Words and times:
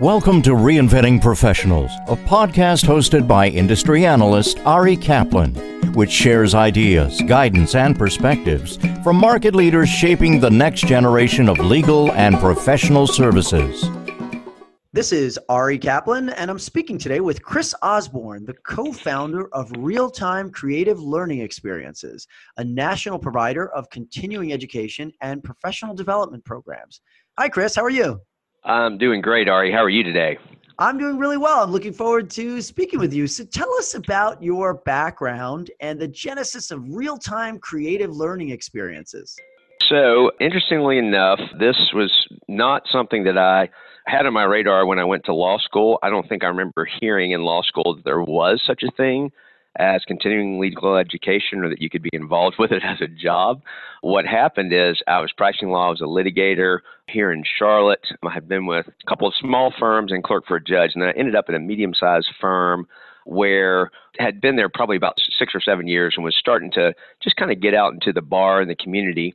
Welcome 0.00 0.42
to 0.42 0.50
Reinventing 0.50 1.22
Professionals, 1.22 1.90
a 2.06 2.16
podcast 2.16 2.84
hosted 2.84 3.26
by 3.26 3.48
industry 3.48 4.04
analyst 4.04 4.58
Ari 4.66 4.94
Kaplan, 4.94 5.54
which 5.94 6.10
shares 6.10 6.54
ideas, 6.54 7.22
guidance, 7.22 7.74
and 7.74 7.98
perspectives 7.98 8.76
from 9.02 9.16
market 9.16 9.54
leaders 9.54 9.88
shaping 9.88 10.38
the 10.38 10.50
next 10.50 10.82
generation 10.82 11.48
of 11.48 11.58
legal 11.60 12.12
and 12.12 12.38
professional 12.40 13.06
services. 13.06 13.88
This 14.92 15.12
is 15.12 15.40
Ari 15.48 15.78
Kaplan, 15.78 16.28
and 16.28 16.50
I'm 16.50 16.58
speaking 16.58 16.98
today 16.98 17.20
with 17.20 17.42
Chris 17.42 17.74
Osborn, 17.80 18.44
the 18.44 18.54
co 18.66 18.92
founder 18.92 19.48
of 19.54 19.70
Reeltime 19.70 20.52
Creative 20.52 21.00
Learning 21.00 21.40
Experiences, 21.40 22.26
a 22.58 22.64
national 22.64 23.18
provider 23.18 23.70
of 23.70 23.88
continuing 23.88 24.52
education 24.52 25.10
and 25.22 25.42
professional 25.42 25.94
development 25.94 26.44
programs. 26.44 27.00
Hi, 27.38 27.48
Chris. 27.48 27.74
How 27.74 27.82
are 27.82 27.88
you? 27.88 28.20
I'm 28.66 28.98
doing 28.98 29.20
great, 29.20 29.48
Ari. 29.48 29.70
How 29.70 29.84
are 29.84 29.88
you 29.88 30.02
today? 30.02 30.38
I'm 30.80 30.98
doing 30.98 31.18
really 31.18 31.36
well. 31.36 31.62
I'm 31.62 31.70
looking 31.70 31.92
forward 31.92 32.28
to 32.30 32.60
speaking 32.60 32.98
with 32.98 33.14
you. 33.14 33.28
So, 33.28 33.44
tell 33.44 33.72
us 33.74 33.94
about 33.94 34.42
your 34.42 34.74
background 34.74 35.70
and 35.80 36.00
the 36.00 36.08
genesis 36.08 36.72
of 36.72 36.80
Reeltime 36.80 37.60
creative 37.60 38.14
learning 38.14 38.50
experiences. 38.50 39.36
So, 39.88 40.32
interestingly 40.40 40.98
enough, 40.98 41.38
this 41.60 41.76
was 41.94 42.12
not 42.48 42.82
something 42.90 43.22
that 43.24 43.38
I 43.38 43.70
had 44.06 44.26
on 44.26 44.32
my 44.32 44.42
radar 44.42 44.84
when 44.84 44.98
I 44.98 45.04
went 45.04 45.24
to 45.26 45.32
law 45.32 45.58
school. 45.58 45.98
I 46.02 46.10
don't 46.10 46.28
think 46.28 46.42
I 46.42 46.48
remember 46.48 46.88
hearing 47.00 47.30
in 47.30 47.42
law 47.42 47.62
school 47.62 47.94
that 47.94 48.04
there 48.04 48.20
was 48.20 48.60
such 48.66 48.82
a 48.82 48.90
thing 48.96 49.30
as 49.78 50.02
continuing 50.06 50.58
legal 50.58 50.96
education 50.96 51.64
or 51.64 51.68
that 51.68 51.80
you 51.80 51.90
could 51.90 52.02
be 52.02 52.10
involved 52.12 52.56
with 52.58 52.72
it 52.72 52.82
as 52.84 53.00
a 53.00 53.08
job. 53.08 53.62
What 54.00 54.26
happened 54.26 54.72
is 54.72 55.02
I 55.06 55.20
was 55.20 55.32
practicing 55.32 55.70
law 55.70 55.92
as 55.92 56.00
a 56.00 56.04
litigator 56.04 56.80
here 57.08 57.32
in 57.32 57.44
Charlotte. 57.58 58.04
I 58.22 58.32
had 58.32 58.48
been 58.48 58.66
with 58.66 58.86
a 58.88 59.08
couple 59.08 59.28
of 59.28 59.34
small 59.40 59.72
firms 59.78 60.12
and 60.12 60.24
clerk 60.24 60.44
for 60.46 60.56
a 60.56 60.64
judge, 60.64 60.92
and 60.94 61.02
then 61.02 61.10
I 61.10 61.18
ended 61.18 61.36
up 61.36 61.48
in 61.48 61.54
a 61.54 61.60
medium 61.60 61.94
sized 61.94 62.28
firm 62.40 62.86
where 63.24 63.90
I 64.20 64.24
had 64.24 64.40
been 64.40 64.56
there 64.56 64.68
probably 64.68 64.96
about 64.96 65.18
six 65.38 65.54
or 65.54 65.60
seven 65.60 65.88
years 65.88 66.14
and 66.16 66.24
was 66.24 66.36
starting 66.38 66.70
to 66.72 66.94
just 67.22 67.36
kind 67.36 67.50
of 67.50 67.60
get 67.60 67.74
out 67.74 67.92
into 67.92 68.12
the 68.12 68.22
bar 68.22 68.60
and 68.60 68.70
the 68.70 68.76
community 68.76 69.34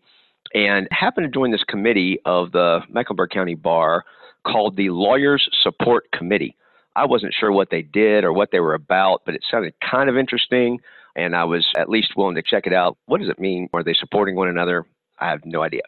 and 0.53 0.87
happened 0.91 1.25
to 1.25 1.31
join 1.37 1.51
this 1.51 1.63
committee 1.63 2.19
of 2.25 2.51
the 2.51 2.79
Mecklenburg 2.89 3.29
County 3.29 3.55
Bar 3.55 4.03
called 4.45 4.75
the 4.75 4.89
Lawyers 4.89 5.47
Support 5.61 6.11
Committee. 6.11 6.55
I 6.95 7.05
wasn't 7.05 7.33
sure 7.33 7.51
what 7.51 7.69
they 7.69 7.81
did 7.81 8.23
or 8.23 8.33
what 8.33 8.49
they 8.51 8.59
were 8.59 8.73
about, 8.73 9.21
but 9.25 9.35
it 9.35 9.45
sounded 9.49 9.73
kind 9.79 10.09
of 10.09 10.17
interesting. 10.17 10.79
And 11.15 11.35
I 11.35 11.43
was 11.43 11.67
at 11.77 11.89
least 11.89 12.15
willing 12.15 12.35
to 12.35 12.41
check 12.41 12.65
it 12.65 12.73
out. 12.73 12.97
What 13.05 13.19
does 13.19 13.29
it 13.29 13.39
mean? 13.39 13.69
Are 13.73 13.83
they 13.83 13.93
supporting 13.93 14.35
one 14.35 14.47
another? 14.47 14.85
I 15.19 15.29
have 15.29 15.45
no 15.45 15.61
idea. 15.61 15.81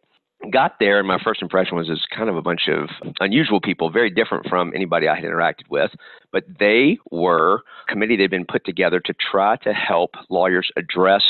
Got 0.51 0.75
there, 0.79 0.99
and 0.99 1.07
my 1.07 1.19
first 1.23 1.41
impression 1.41 1.77
was 1.77 1.89
it's 1.89 2.05
kind 2.13 2.29
of 2.29 2.35
a 2.35 2.41
bunch 2.41 2.67
of 2.67 2.89
unusual 3.21 3.61
people, 3.61 3.89
very 3.89 4.09
different 4.09 4.47
from 4.49 4.73
anybody 4.75 5.07
I 5.07 5.15
had 5.15 5.23
interacted 5.23 5.69
with. 5.69 5.91
But 6.33 6.43
they 6.59 6.97
were 7.11 7.61
a 7.87 7.91
committee 7.91 8.17
that 8.17 8.23
had 8.23 8.31
been 8.31 8.45
put 8.45 8.65
together 8.65 8.99
to 8.99 9.13
try 9.31 9.55
to 9.57 9.73
help 9.73 10.15
lawyers 10.29 10.69
address 10.75 11.23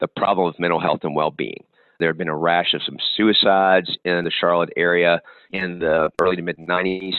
the 0.00 0.08
problem 0.08 0.48
of 0.48 0.58
mental 0.58 0.80
health 0.80 1.00
and 1.02 1.14
well 1.14 1.30
being. 1.30 1.62
There 2.00 2.08
had 2.08 2.18
been 2.18 2.28
a 2.28 2.36
rash 2.36 2.72
of 2.72 2.82
some 2.82 2.96
suicides 3.16 3.96
in 4.04 4.24
the 4.24 4.30
Charlotte 4.30 4.72
area 4.76 5.20
in 5.52 5.78
the 5.78 6.10
early 6.20 6.36
to 6.36 6.42
mid 6.42 6.56
90s 6.56 7.14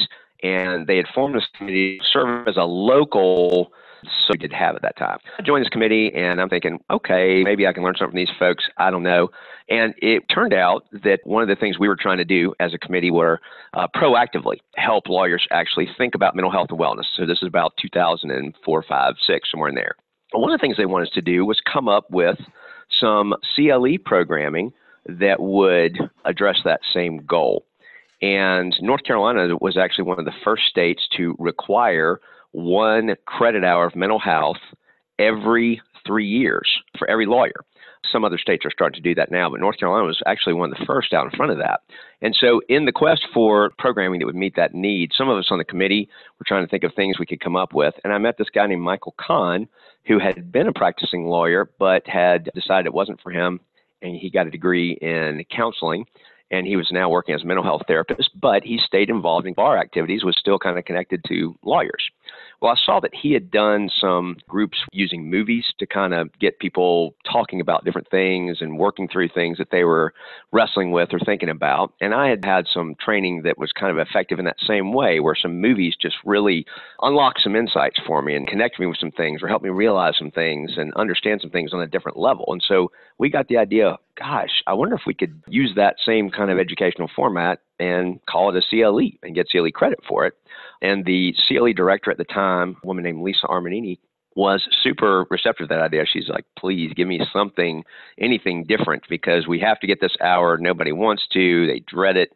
and 0.46 0.88
they 0.88 0.98
had 0.98 1.08
formed 1.14 1.36
this 1.36 1.48
committee 1.58 1.98
to 1.98 2.06
serve 2.12 2.48
as 2.48 2.58
a 2.58 2.64
local 2.64 3.72
so 4.06 4.32
we 4.32 4.38
did 4.38 4.54
have 4.54 4.76
at 4.76 4.82
that 4.84 4.98
time. 4.98 5.18
I 5.40 5.42
joined 5.42 5.64
this 5.64 5.70
committee 5.70 6.12
and 6.14 6.40
I'm 6.40 6.50
thinking, 6.50 6.80
okay, 6.92 7.42
maybe 7.44 7.66
I 7.66 7.74
can 7.74 7.84
learn 7.84 7.96
something 7.98 8.12
from 8.12 8.18
these 8.18 8.38
folks. 8.38 8.64
I 8.78 8.92
don't 8.92 9.04
know. 9.04 9.30
And 9.70 9.96
it 9.98 10.24
turned 10.30 10.54
out 10.54 10.86
that 11.04 11.22
one 11.24 11.42
of 11.42 11.50
the 11.50 11.56
things 11.56 11.80
we 11.80 11.88
were 11.88 11.96
trying 11.96 12.18
to 12.18 12.26
do 12.26 12.54
as 12.60 12.74
a 12.74 12.78
committee 12.78 13.12
were 13.12 13.42
uh, 13.74 13.88
proactively 13.96 14.58
help 14.76 15.08
lawyers 15.10 15.48
actually 15.52 15.88
think 15.98 16.16
about 16.16 16.36
mental 16.36 16.52
health 16.52 16.68
and 16.70 16.80
wellness. 16.80 17.06
So 17.16 17.26
this 17.26 17.40
is 17.42 17.48
about 17.48 17.74
2004, 17.82 18.84
5, 18.88 19.14
6, 19.26 19.52
somewhere 19.52 19.70
in 19.70 19.76
there. 19.76 19.96
One 20.34 20.52
of 20.52 20.60
the 20.60 20.62
things 20.62 20.78
they 20.78 20.86
wanted 20.86 21.08
us 21.08 21.14
to 21.16 21.22
do 21.22 21.46
was 21.46 21.60
come 21.62 21.88
up 21.88 22.12
with 22.12 22.38
some 23.00 23.34
CLE 23.56 23.98
programming 24.04 24.74
that 25.08 25.40
would 25.40 25.98
address 26.26 26.60
that 26.66 26.82
same 26.94 27.26
goal. 27.26 27.66
And 28.22 28.76
North 28.82 29.04
Carolina 29.04 29.56
was 29.60 29.78
actually 29.78 30.06
one 30.06 30.20
of 30.20 30.26
the 30.26 30.34
first 30.44 30.64
states 30.66 31.08
to 31.18 31.36
require 31.38 32.20
one 32.52 33.16
credit 33.26 33.64
hour 33.64 33.86
of 33.86 33.96
mental 33.96 34.20
health 34.20 34.58
every 35.20 35.82
three 36.06 36.28
years 36.28 36.70
for 36.98 37.10
every 37.10 37.26
lawyer. 37.26 37.66
Some 38.12 38.24
other 38.24 38.38
states 38.38 38.66
are 38.66 38.72
starting 38.72 39.02
to 39.02 39.10
do 39.10 39.16
that 39.16 39.32
now, 39.32 39.50
but 39.50 39.60
North 39.60 39.78
Carolina 39.78 40.06
was 40.06 40.22
actually 40.28 40.54
one 40.54 40.72
of 40.72 40.78
the 40.78 40.86
first 40.86 41.12
out 41.12 41.26
in 41.26 41.36
front 41.36 41.52
of 41.52 41.58
that. 41.58 41.82
And 42.22 42.36
so, 42.40 42.62
in 42.70 42.86
the 42.86 42.92
quest 42.92 43.26
for 43.34 43.72
programming 43.80 44.20
that 44.20 44.28
would 44.28 44.36
meet 44.36 44.56
that 44.56 44.76
need, 44.76 45.12
some 45.18 45.28
of 45.28 45.38
us 45.38 45.48
on 45.50 45.58
the 45.58 45.66
committee 45.66 46.08
were 46.40 46.46
trying 46.48 46.64
to 46.64 46.70
think 46.70 46.84
of 46.84 46.94
things 46.94 47.18
we 47.18 47.26
could 47.26 47.40
come 47.40 47.56
up 47.56 47.74
with. 47.74 47.96
And 48.04 48.14
I 48.14 48.20
met 48.20 48.38
this 48.38 48.50
guy 48.54 48.68
named 48.68 48.84
Michael 48.84 49.16
Kahn, 49.20 49.68
who 50.06 50.20
had 50.20 50.52
been 50.52 50.68
a 50.68 50.74
practicing 50.74 51.26
lawyer, 51.26 51.70
but 51.80 52.08
had 52.08 52.52
decided 52.54 52.86
it 52.86 52.94
wasn't 52.94 53.22
for 53.22 53.32
him. 53.32 53.60
And 54.02 54.16
he 54.16 54.30
got 54.30 54.46
a 54.46 54.52
degree 54.52 54.92
in 55.02 55.44
counseling 55.50 56.06
and 56.56 56.68
he 56.68 56.76
was 56.76 56.90
now 56.92 57.10
working 57.10 57.36
as 57.36 57.44
a 57.44 57.46
mental 57.46 57.64
health 57.64 57.84
therapist, 57.88 58.30
but 58.40 58.64
he 58.64 58.78
stayed 58.78 59.10
involved 59.10 59.46
in 59.46 59.54
bar 59.54 59.78
activities, 59.78 60.24
was 60.24 60.38
still 60.38 60.58
kind 60.58 60.78
of 60.78 60.86
connected 60.86 61.22
to 61.28 61.56
lawyers. 61.64 62.10
Well, 62.62 62.72
I 62.72 62.78
saw 62.84 63.00
that 63.02 63.14
he 63.14 63.34
had 63.34 63.52
done 63.52 63.90
some 64.00 64.38
groups 64.48 64.78
using 64.92 65.30
movies 65.30 65.66
to 65.78 65.86
kind 65.86 66.14
of 66.14 66.30
get 66.40 66.60
people 66.60 67.14
talking 67.32 67.60
about 67.60 67.84
different 67.84 68.10
things 68.10 68.58
and 68.62 68.80
working 68.80 69.08
through 69.08 69.30
things 69.30 69.58
that 69.58 69.72
they 69.72 69.84
were 69.84 70.14
wrestling 70.52 70.92
with 70.92 71.14
or 71.14 71.20
thinking 71.20 71.50
about. 71.50 71.94
And 72.02 72.14
I 72.14 72.30
had 72.30 72.46
had 72.46 72.66
some 72.74 72.96
training 73.00 73.44
that 73.44 73.58
was 73.58 73.72
kind 73.72 73.92
of 73.92 74.08
effective 74.08 74.40
in 74.40 74.46
that 74.46 74.60
same 74.66 74.94
way, 74.94 75.20
where 75.20 75.36
some 75.36 75.60
movies 75.60 75.96
just 76.02 76.16
really 76.26 76.66
unlocked 77.02 77.42
some 77.42 77.56
insights 77.56 78.00
for 78.08 78.22
me 78.22 78.36
and 78.36 78.48
connected 78.48 78.80
me 78.80 78.88
with 78.88 78.98
some 78.98 79.12
things 79.12 79.44
or 79.44 79.48
helped 79.48 79.66
me 79.66 79.70
realize 79.70 80.18
some 80.18 80.32
things 80.32 80.72
and 80.78 80.94
understand 80.96 81.42
some 81.42 81.52
things 81.52 81.74
on 81.74 81.82
a 81.82 81.88
different 81.88 82.18
level. 82.18 82.46
And 82.50 82.64
so 82.66 82.92
we 83.18 83.30
got 83.30 83.48
the 83.48 83.58
idea 83.58 83.98
gosh, 84.18 84.64
I 84.68 84.74
wonder 84.74 84.96
if 84.96 85.02
we 85.06 85.14
could 85.14 85.42
use 85.48 85.74
that 85.76 85.96
same 86.06 86.30
kind 86.30 86.50
of 86.50 86.60
educational 86.60 87.10
format 87.16 87.60
and 87.80 88.20
call 88.26 88.56
it 88.56 88.64
a 88.64 88.68
CLE 88.70 89.18
and 89.24 89.36
get 89.36 89.50
CLE 89.50 89.72
credit 89.74 90.00
for 90.08 90.26
it. 90.26 90.34
And 90.82 91.06
the 91.06 91.36
CLE 91.48 91.74
director 91.74 92.12
at 92.12 92.18
the 92.18 92.24
time, 92.24 92.78
a 92.84 92.88
woman 92.88 93.04
named 93.04 93.24
Lisa 93.24 93.48
Armanini, 93.48 94.00
was 94.36 94.68
super 94.84 95.26
receptive 95.30 95.70
to 95.70 95.74
that 95.74 95.82
idea. 95.82 96.06
She's 96.06 96.28
like, 96.28 96.46
please 96.60 96.92
give 96.94 97.08
me 97.08 97.22
something, 97.32 97.84
anything 98.20 98.66
different, 98.66 99.04
because 99.10 99.48
we 99.48 99.60
have 99.62 99.80
to 99.80 99.88
get 99.88 100.02
this 100.02 100.16
hour. 100.22 100.58
Nobody 100.58 100.92
wants 100.92 101.24
to, 101.34 101.68
they 101.68 101.80
dread 101.80 102.18
it. 102.18 102.34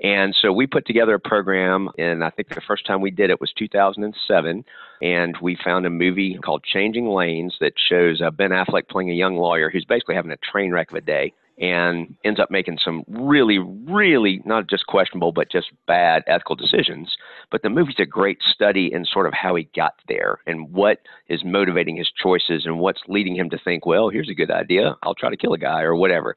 And 0.00 0.34
so 0.40 0.52
we 0.52 0.66
put 0.66 0.86
together 0.86 1.14
a 1.14 1.20
program, 1.20 1.88
and 1.98 2.22
I 2.22 2.30
think 2.30 2.48
the 2.48 2.60
first 2.60 2.86
time 2.86 3.00
we 3.00 3.10
did 3.10 3.30
it 3.30 3.40
was 3.40 3.52
2007. 3.58 4.64
And 5.02 5.36
we 5.42 5.58
found 5.64 5.86
a 5.86 5.90
movie 5.90 6.38
called 6.38 6.64
Changing 6.64 7.08
Lanes 7.08 7.56
that 7.60 7.72
shows 7.88 8.20
uh, 8.20 8.30
Ben 8.30 8.50
Affleck 8.50 8.88
playing 8.88 9.10
a 9.10 9.14
young 9.14 9.36
lawyer 9.36 9.70
who's 9.70 9.84
basically 9.84 10.14
having 10.14 10.30
a 10.30 10.36
train 10.36 10.70
wreck 10.70 10.90
of 10.90 10.96
a 10.96 11.00
day 11.00 11.32
and 11.60 12.14
ends 12.24 12.38
up 12.38 12.50
making 12.50 12.78
some 12.82 13.04
really, 13.08 13.58
really 13.58 14.40
not 14.44 14.68
just 14.68 14.86
questionable, 14.86 15.32
but 15.32 15.50
just 15.50 15.68
bad 15.86 16.22
ethical 16.26 16.54
decisions. 16.54 17.16
But 17.50 17.62
the 17.62 17.70
movie's 17.70 17.98
a 17.98 18.06
great 18.06 18.38
study 18.42 18.92
in 18.92 19.04
sort 19.04 19.26
of 19.26 19.32
how 19.32 19.54
he 19.56 19.68
got 19.74 19.94
there 20.06 20.38
and 20.46 20.72
what 20.72 21.00
is 21.28 21.44
motivating 21.44 21.96
his 21.96 22.10
choices 22.22 22.64
and 22.64 22.78
what's 22.78 23.02
leading 23.08 23.36
him 23.36 23.50
to 23.50 23.58
think, 23.58 23.86
well, 23.86 24.08
here's 24.08 24.28
a 24.28 24.34
good 24.34 24.50
idea. 24.50 24.96
I'll 25.02 25.14
try 25.14 25.30
to 25.30 25.36
kill 25.36 25.52
a 25.52 25.58
guy 25.58 25.82
or 25.82 25.96
whatever. 25.96 26.36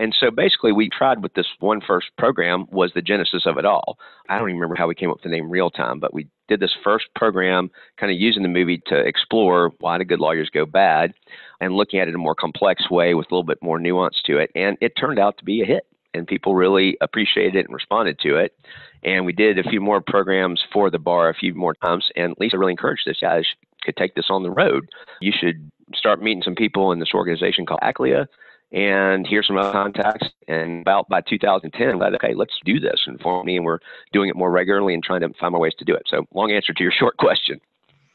And 0.00 0.14
so 0.18 0.30
basically, 0.30 0.72
we 0.72 0.88
tried 0.88 1.22
with 1.22 1.34
this 1.34 1.46
one 1.60 1.80
first 1.80 2.08
program 2.16 2.66
was 2.70 2.92
the 2.94 3.02
genesis 3.02 3.44
of 3.46 3.58
it 3.58 3.66
all. 3.66 3.98
I 4.28 4.38
don't 4.38 4.48
even 4.48 4.60
remember 4.60 4.76
how 4.76 4.88
we 4.88 4.94
came 4.94 5.10
up 5.10 5.16
with 5.16 5.24
the 5.24 5.28
name 5.28 5.50
Reeltime, 5.50 6.00
but 6.00 6.14
we 6.14 6.28
did 6.48 6.60
this 6.60 6.74
first 6.84 7.06
program 7.14 7.70
kind 7.98 8.12
of 8.12 8.18
using 8.18 8.42
the 8.42 8.48
movie 8.48 8.82
to 8.86 8.96
explore 8.96 9.72
why 9.80 9.98
do 9.98 10.04
good 10.04 10.20
lawyers 10.20 10.50
go 10.50 10.66
bad 10.66 11.14
and 11.60 11.74
looking 11.74 12.00
at 12.00 12.08
it 12.08 12.10
in 12.10 12.14
a 12.16 12.18
more 12.18 12.34
complex 12.34 12.90
way 12.90 13.14
with 13.14 13.26
a 13.30 13.34
little 13.34 13.44
bit 13.44 13.62
more 13.62 13.78
nuance 13.78 14.20
to 14.26 14.38
it. 14.38 14.50
And 14.54 14.76
it 14.80 14.92
turned 14.96 15.18
out 15.18 15.38
to 15.38 15.44
be 15.44 15.62
a 15.62 15.66
hit, 15.66 15.86
and 16.14 16.26
people 16.26 16.54
really 16.54 16.96
appreciated 17.00 17.56
it 17.56 17.66
and 17.66 17.74
responded 17.74 18.18
to 18.20 18.36
it. 18.36 18.56
And 19.04 19.24
we 19.24 19.32
did 19.32 19.58
a 19.58 19.68
few 19.68 19.80
more 19.80 20.00
programs 20.00 20.62
for 20.72 20.90
the 20.90 20.98
bar 20.98 21.28
a 21.28 21.34
few 21.34 21.54
more 21.54 21.74
times. 21.74 22.08
And 22.16 22.34
Lisa 22.38 22.58
really 22.58 22.72
encouraged 22.72 23.08
us 23.08 23.18
guys 23.20 23.46
could 23.82 23.96
take 23.96 24.14
this 24.14 24.26
on 24.30 24.42
the 24.42 24.50
road. 24.50 24.88
You 25.20 25.32
should 25.36 25.70
start 25.94 26.22
meeting 26.22 26.42
some 26.42 26.54
people 26.54 26.92
in 26.92 27.00
this 27.00 27.14
organization 27.14 27.66
called 27.66 27.80
ACLEA 27.82 28.26
and 28.72 29.26
here's 29.26 29.46
some 29.46 29.58
other 29.58 29.72
contacts. 29.72 30.28
And 30.48 30.80
about 30.80 31.08
by 31.08 31.20
2010, 31.20 31.88
I'm 31.88 31.98
like, 31.98 32.14
okay, 32.14 32.34
let's 32.34 32.54
do 32.64 32.80
this 32.80 33.00
and 33.06 33.20
for 33.20 33.44
me. 33.44 33.56
And 33.56 33.64
we're 33.64 33.78
doing 34.12 34.28
it 34.28 34.36
more 34.36 34.50
regularly 34.50 34.94
and 34.94 35.02
trying 35.02 35.20
to 35.20 35.28
find 35.38 35.52
more 35.52 35.60
ways 35.60 35.74
to 35.78 35.84
do 35.84 35.94
it. 35.94 36.02
So 36.08 36.26
long 36.34 36.50
answer 36.50 36.72
to 36.72 36.82
your 36.82 36.92
short 36.98 37.16
question. 37.16 37.60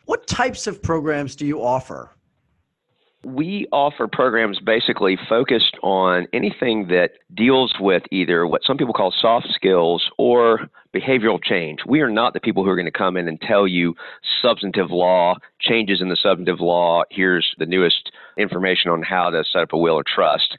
What 0.06 0.26
types 0.26 0.68
of 0.68 0.82
programs 0.82 1.36
do 1.36 1.46
you 1.46 1.62
offer? 1.62 2.12
we 3.24 3.68
offer 3.72 4.08
programs 4.08 4.60
basically 4.60 5.18
focused 5.28 5.78
on 5.84 6.28
anything 6.32 6.88
that 6.88 7.12
deals 7.36 7.74
with 7.80 8.04
either 8.12 8.48
what 8.48 8.62
some 8.64 8.78
people 8.78 8.94
call 8.94 9.14
soft 9.20 9.48
skills 9.54 10.10
or 10.18 10.70
behavioral 10.98 11.42
change. 11.42 11.80
We 11.86 12.02
are 12.02 12.10
not 12.10 12.34
the 12.34 12.40
people 12.40 12.64
who 12.64 12.70
are 12.70 12.76
going 12.76 12.86
to 12.86 12.92
come 12.92 13.18
in 13.18 13.28
and 13.28 13.40
tell 13.40 13.68
you 13.68 13.96
substantive 14.42 14.92
law, 14.92 15.36
changes 15.60 16.02
in 16.02 16.10
the 16.10 16.16
substantive 16.16 16.60
law, 16.60 17.04
here's 17.10 17.48
the 17.58 17.66
newest 17.66 18.12
information 18.38 18.92
on 18.92 19.04
how 19.04 19.30
to 19.30 19.44
set 19.52 19.64
up 19.64 19.74
a 19.74 19.78
will 19.78 19.96
or 19.96 20.04
trust. 20.04 20.58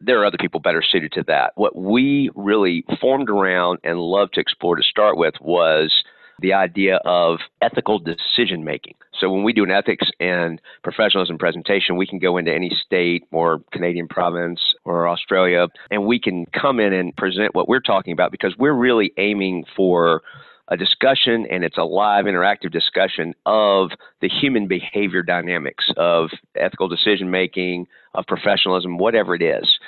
There 0.00 0.20
are 0.20 0.26
other 0.26 0.38
people 0.38 0.60
better 0.60 0.82
suited 0.82 1.12
to 1.12 1.24
that. 1.24 1.52
What 1.56 1.74
we 1.76 2.30
really 2.34 2.84
formed 3.00 3.30
around 3.30 3.78
and 3.82 3.98
loved 3.98 4.34
to 4.34 4.40
explore 4.40 4.76
to 4.76 4.82
start 4.82 5.16
with 5.16 5.34
was 5.40 5.92
the 6.40 6.52
idea 6.52 6.96
of 7.04 7.38
ethical 7.60 7.98
decision 7.98 8.64
making. 8.64 8.94
So 9.18 9.30
when 9.30 9.42
we 9.42 9.52
do 9.52 9.64
an 9.64 9.70
ethics 9.70 10.08
and 10.20 10.60
professionalism 10.82 11.38
presentation, 11.38 11.96
we 11.96 12.06
can 12.06 12.18
go 12.18 12.36
into 12.36 12.52
any 12.52 12.70
state 12.84 13.24
or 13.32 13.60
Canadian 13.72 14.08
province 14.08 14.60
or 14.84 15.08
Australia 15.08 15.66
and 15.90 16.06
we 16.06 16.20
can 16.20 16.46
come 16.46 16.78
in 16.80 16.92
and 16.92 17.16
present 17.16 17.54
what 17.54 17.68
we're 17.68 17.80
talking 17.80 18.12
about 18.12 18.30
because 18.30 18.54
we're 18.58 18.72
really 18.72 19.12
aiming 19.16 19.64
for 19.76 20.22
a 20.68 20.76
discussion 20.76 21.46
and 21.50 21.64
it's 21.64 21.78
a 21.78 21.82
live 21.82 22.26
interactive 22.26 22.70
discussion 22.70 23.34
of 23.46 23.90
the 24.20 24.28
human 24.28 24.68
behavior 24.68 25.22
dynamics 25.22 25.90
of 25.96 26.30
ethical 26.56 26.88
decision 26.88 27.30
making, 27.30 27.86
of 28.14 28.26
professionalism, 28.26 28.98
whatever 28.98 29.34
it 29.34 29.42
is. 29.42 29.78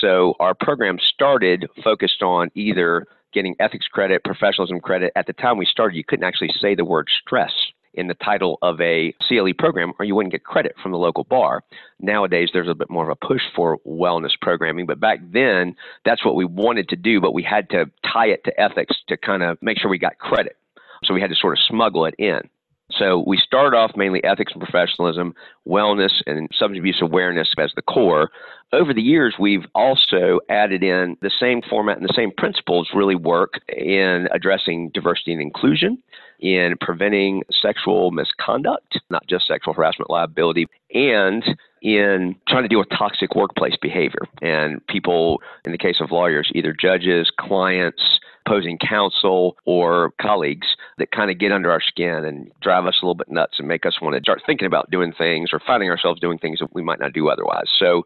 So 0.00 0.34
our 0.38 0.54
program 0.54 0.98
started 1.14 1.66
focused 1.82 2.22
on 2.22 2.50
either 2.54 3.06
getting 3.36 3.54
ethics 3.60 3.86
credit, 3.86 4.24
professionalism 4.24 4.80
credit. 4.80 5.12
At 5.14 5.26
the 5.26 5.34
time 5.34 5.58
we 5.58 5.66
started, 5.66 5.94
you 5.94 6.02
couldn't 6.02 6.24
actually 6.24 6.50
say 6.58 6.74
the 6.74 6.86
word 6.86 7.08
stress 7.20 7.52
in 7.92 8.08
the 8.08 8.14
title 8.14 8.58
of 8.62 8.80
a 8.80 9.14
CLE 9.28 9.52
program 9.58 9.92
or 9.98 10.06
you 10.06 10.14
wouldn't 10.14 10.32
get 10.32 10.42
credit 10.42 10.74
from 10.82 10.92
the 10.92 10.98
local 10.98 11.24
bar. 11.24 11.62
Nowadays, 12.00 12.48
there's 12.52 12.68
a 12.68 12.74
bit 12.74 12.88
more 12.88 13.04
of 13.04 13.10
a 13.10 13.26
push 13.26 13.42
for 13.54 13.78
wellness 13.86 14.32
programming, 14.40 14.86
but 14.86 14.98
back 14.98 15.18
then, 15.32 15.76
that's 16.06 16.24
what 16.24 16.34
we 16.34 16.46
wanted 16.46 16.88
to 16.88 16.96
do, 16.96 17.20
but 17.20 17.34
we 17.34 17.42
had 17.42 17.68
to 17.70 17.90
tie 18.10 18.26
it 18.26 18.42
to 18.44 18.58
ethics 18.58 18.96
to 19.08 19.18
kind 19.18 19.42
of 19.42 19.58
make 19.60 19.78
sure 19.78 19.90
we 19.90 19.98
got 19.98 20.18
credit. 20.18 20.56
So 21.04 21.12
we 21.12 21.20
had 21.20 21.30
to 21.30 21.36
sort 21.36 21.58
of 21.58 21.58
smuggle 21.68 22.06
it 22.06 22.14
in. 22.18 22.40
So 22.92 23.24
we 23.26 23.36
started 23.36 23.76
off 23.76 23.92
mainly 23.96 24.22
ethics 24.22 24.52
and 24.54 24.62
professionalism, 24.62 25.34
wellness, 25.68 26.22
and 26.26 26.48
substance 26.52 26.78
abuse 26.78 27.00
awareness 27.02 27.52
as 27.58 27.72
the 27.74 27.82
core. 27.82 28.30
Over 28.72 28.92
the 28.92 29.02
years, 29.02 29.36
we've 29.38 29.64
also 29.74 30.40
added 30.48 30.82
in 30.82 31.16
the 31.22 31.30
same 31.30 31.62
format 31.62 31.98
and 31.98 32.08
the 32.08 32.14
same 32.14 32.32
principles 32.36 32.88
really 32.94 33.14
work 33.14 33.60
in 33.68 34.28
addressing 34.32 34.90
diversity 34.92 35.32
and 35.32 35.40
inclusion, 35.40 36.02
in 36.40 36.76
preventing 36.80 37.42
sexual 37.62 38.10
misconduct, 38.10 38.98
not 39.08 39.26
just 39.28 39.46
sexual 39.46 39.72
harassment 39.72 40.10
liability, 40.10 40.66
and 40.92 41.44
in 41.80 42.34
trying 42.48 42.64
to 42.64 42.68
deal 42.68 42.80
with 42.80 42.88
toxic 42.90 43.36
workplace 43.36 43.76
behavior. 43.80 44.22
And 44.42 44.84
people, 44.88 45.40
in 45.64 45.72
the 45.72 45.78
case 45.78 46.00
of 46.00 46.10
lawyers, 46.10 46.50
either 46.54 46.72
judges, 46.72 47.30
clients, 47.38 48.18
opposing 48.46 48.78
counsel, 48.78 49.56
or 49.64 50.12
colleagues 50.20 50.66
that 50.98 51.10
kind 51.10 51.30
of 51.30 51.38
get 51.38 51.52
under 51.52 51.70
our 51.70 51.80
skin 51.80 52.24
and 52.24 52.50
drive 52.60 52.86
us 52.86 52.98
a 53.00 53.04
little 53.04 53.14
bit 53.14 53.30
nuts 53.30 53.58
and 53.58 53.68
make 53.68 53.84
us 53.86 54.00
want 54.00 54.14
to 54.14 54.20
start 54.20 54.42
thinking 54.46 54.66
about 54.66 54.90
doing 54.90 55.12
things 55.12 55.50
or 55.52 55.60
finding 55.66 55.90
ourselves 55.90 56.20
doing 56.20 56.38
things 56.38 56.60
that 56.60 56.72
we 56.74 56.82
might 56.82 57.00
not 57.00 57.12
do 57.12 57.28
otherwise. 57.28 57.66
So 57.78 58.04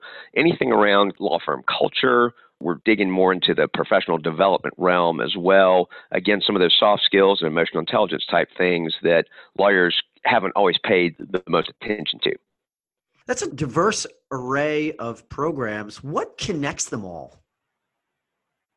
anything 0.50 0.72
around 0.72 1.14
law 1.18 1.38
firm 1.44 1.62
culture, 1.68 2.32
we're 2.60 2.80
digging 2.84 3.10
more 3.10 3.32
into 3.32 3.54
the 3.54 3.68
professional 3.72 4.18
development 4.18 4.74
realm 4.76 5.20
as 5.20 5.34
well. 5.36 5.88
Again, 6.10 6.42
some 6.44 6.56
of 6.56 6.60
those 6.60 6.76
soft 6.78 7.02
skills 7.04 7.40
and 7.40 7.48
emotional 7.48 7.80
intelligence 7.80 8.24
type 8.30 8.48
things 8.56 8.94
that 9.02 9.26
lawyers 9.58 10.02
haven't 10.24 10.52
always 10.56 10.76
paid 10.84 11.16
the 11.18 11.42
most 11.48 11.70
attention 11.80 12.20
to. 12.24 12.34
That's 13.26 13.42
a 13.42 13.50
diverse 13.50 14.06
array 14.30 14.92
of 14.92 15.28
programs. 15.28 16.02
What 16.02 16.36
connects 16.36 16.86
them 16.86 17.04
all? 17.04 17.40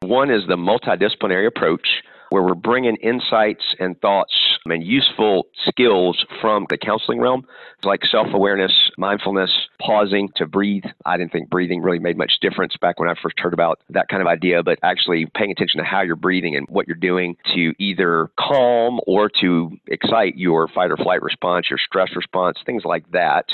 One 0.01 0.29
is 0.29 0.43
the 0.47 0.55
multidisciplinary 0.55 1.47
approach, 1.47 1.87
where 2.33 2.41
we're 2.41 2.55
bringing 2.55 2.95
insights 2.95 3.63
and 3.77 4.01
thoughts 4.01 4.33
and 4.65 4.83
useful 4.83 5.45
skills 5.67 6.25
from 6.41 6.65
the 6.67 6.77
counseling 6.79 7.19
realm, 7.19 7.45
like 7.83 8.03
self 8.05 8.25
awareness, 8.33 8.71
mindfulness, 8.97 9.51
pausing 9.79 10.27
to 10.35 10.47
breathe. 10.47 10.83
I 11.05 11.15
didn't 11.15 11.31
think 11.31 11.51
breathing 11.51 11.83
really 11.83 11.99
made 11.99 12.17
much 12.17 12.39
difference 12.41 12.75
back 12.81 12.99
when 12.99 13.07
I 13.07 13.13
first 13.21 13.39
heard 13.39 13.53
about 13.53 13.81
that 13.91 14.07
kind 14.07 14.19
of 14.19 14.27
idea, 14.27 14.63
but 14.63 14.79
actually 14.81 15.27
paying 15.35 15.51
attention 15.51 15.77
to 15.77 15.83
how 15.83 16.01
you're 16.01 16.15
breathing 16.15 16.55
and 16.55 16.67
what 16.69 16.87
you're 16.87 16.95
doing 16.95 17.37
to 17.53 17.75
either 17.77 18.31
calm 18.39 18.99
or 19.05 19.29
to 19.41 19.77
excite 19.85 20.35
your 20.35 20.67
fight 20.67 20.89
or 20.89 20.97
flight 20.97 21.21
response, 21.21 21.69
your 21.69 21.77
stress 21.77 22.15
response, 22.15 22.57
things 22.65 22.81
like 22.83 23.03
that. 23.11 23.45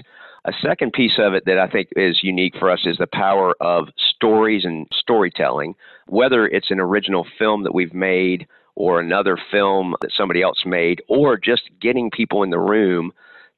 A 0.45 0.53
second 0.61 0.93
piece 0.93 1.19
of 1.19 1.33
it 1.33 1.43
that 1.47 1.59
I 1.59 1.67
think 1.67 1.89
is 1.97 2.23
unique 2.23 2.53
for 2.57 2.71
us 2.71 2.79
is 2.85 2.97
the 2.97 3.07
power 3.11 3.53
of 3.59 3.89
stories 4.15 4.63
and 4.63 4.87
storytelling, 4.93 5.75
whether 6.07 6.47
it's 6.47 6.71
an 6.71 6.79
original 6.79 7.27
film 7.37 7.63
that 7.63 7.75
we've 7.75 7.93
made 7.93 8.47
or 8.79 8.99
another 8.99 9.37
film 9.51 9.93
that 10.01 10.11
somebody 10.15 10.41
else 10.41 10.63
made, 10.65 11.03
or 11.09 11.37
just 11.37 11.69
getting 11.79 12.09
people 12.09 12.41
in 12.41 12.49
the 12.49 12.57
room 12.57 13.11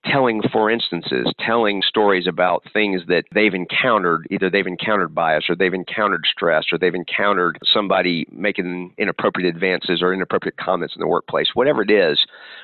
telling 0.04 0.42
for 0.52 0.72
instances, 0.72 1.32
telling 1.40 1.84
stories 1.88 2.26
about 2.26 2.64
things 2.74 3.04
that 3.08 3.24
they've 3.32 3.54
encountered, 3.54 4.26
either 4.32 4.50
they've 4.50 4.66
encountered 4.66 5.14
bias 5.14 5.46
or 5.48 5.56
they've 5.56 5.76
encountered 5.76 6.26
stress 6.26 6.66
or 6.72 6.80
they've 6.80 6.96
encountered 6.96 7.60
somebody 7.72 8.26
making 8.32 8.92
inappropriate 8.98 9.54
advances 9.54 10.02
or 10.02 10.12
inappropriate 10.12 10.58
comments 10.58 10.96
in 10.96 11.00
the 11.02 11.08
workplace, 11.08 11.50
whatever 11.54 11.84
it 11.84 11.92
is, 11.92 12.20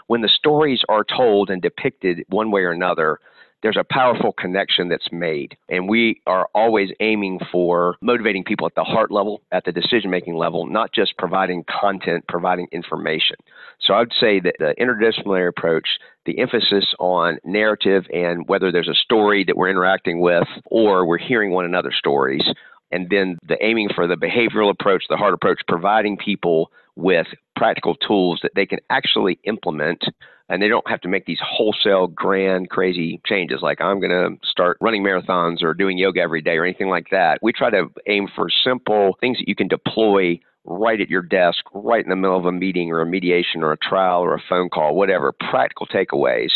when 0.08 0.22
the 0.22 0.28
stories 0.28 0.82
are 0.90 1.04
told 1.04 1.52
and 1.52 1.62
depicted 1.62 2.26
one 2.30 2.50
way 2.50 2.62
or 2.62 2.72
another, 2.72 3.20
there's 3.64 3.78
a 3.78 3.86
powerful 3.90 4.32
connection 4.32 4.90
that's 4.90 5.12
made. 5.12 5.58
And 5.70 5.90
we 5.90 6.22
are 6.28 6.48
always 6.54 6.90
aiming 7.00 7.40
for 7.52 7.96
motivating 8.02 8.44
people 8.44 8.68
at 8.68 8.76
the 8.76 8.84
heart 8.84 9.12
level, 9.12 9.42
at 9.52 9.66
the 9.66 9.72
decision 9.72 10.12
making 10.12 10.36
level, 10.36 10.66
not 10.68 10.94
just 10.94 11.18
providing 11.18 11.64
content, 11.70 12.26
providing 12.28 12.68
information. 12.72 13.38
So 13.82 13.94
I 13.94 14.00
would 14.00 14.14
say 14.20 14.40
that 14.40 14.56
the 14.60 14.76
interdisciplinary 14.80 15.50
approach, 15.50 15.88
the 16.26 16.40
emphasis 16.40 16.94
on 17.00 17.40
narrative 17.44 18.06
and 18.14 18.48
whether 18.48 18.72
there's 18.72 18.88
a 18.88 18.94
story 18.94 19.44
that 19.46 19.58
we're 19.58 19.70
interacting 19.70 20.22
with 20.22 20.48
or 20.66 21.06
we're 21.06 21.18
hearing 21.18 21.52
one 21.52 21.66
another's 21.66 21.98
stories, 21.98 22.48
and 22.92 23.10
then 23.10 23.38
the 23.48 23.58
aiming 23.64 23.90
for 23.94 24.08
the 24.08 24.16
behavioral 24.16 24.70
approach, 24.70 25.04
the 25.10 25.18
heart 25.18 25.34
approach, 25.34 25.60
providing 25.68 26.18
people 26.18 26.72
with 26.98 27.28
practical 27.56 27.96
tools 27.96 28.40
that 28.44 28.52
they 28.56 28.66
can 28.66 28.80
actually 28.90 29.40
implement 29.44 30.04
and 30.50 30.62
they 30.62 30.68
don't 30.68 30.90
have 30.90 31.02
to 31.02 31.08
make 31.08 31.26
these 31.26 31.40
wholesale 31.44 32.08
grand 32.08 32.70
crazy 32.70 33.22
changes 33.26 33.60
like 33.62 33.80
i'm 33.82 34.00
going 34.00 34.12
to 34.12 34.48
start 34.48 34.78
running 34.82 35.04
marathons 35.04 35.62
or 35.62 35.74
doing 35.74 35.98
yoga 35.98 36.20
every 36.20 36.42
day 36.42 36.58
or 36.58 36.66
anything 36.66 36.90
like 36.90 37.08
that. 37.12 37.40
We 37.42 37.54
try 37.54 37.70
to 37.70 37.88
aim 38.08 38.28
for 38.36 38.48
simple 38.64 39.18
things 39.20 39.38
that 39.38 39.48
you 39.48 39.56
can 39.56 39.68
deploy 39.68 40.40
right 40.66 41.00
at 41.00 41.10
your 41.10 41.22
desk 41.22 41.60
right 41.74 42.04
in 42.04 42.10
the 42.10 42.16
middle 42.16 42.38
of 42.38 42.46
a 42.46 42.52
meeting 42.52 42.92
or 42.92 43.02
a 43.02 43.06
mediation 43.06 43.64
or 43.64 43.72
a 43.72 43.78
trial 43.78 44.22
or 44.22 44.34
a 44.34 44.44
phone 44.50 44.70
call 44.70 44.96
whatever 44.96 45.32
practical 45.32 45.88
takeaways. 45.88 46.52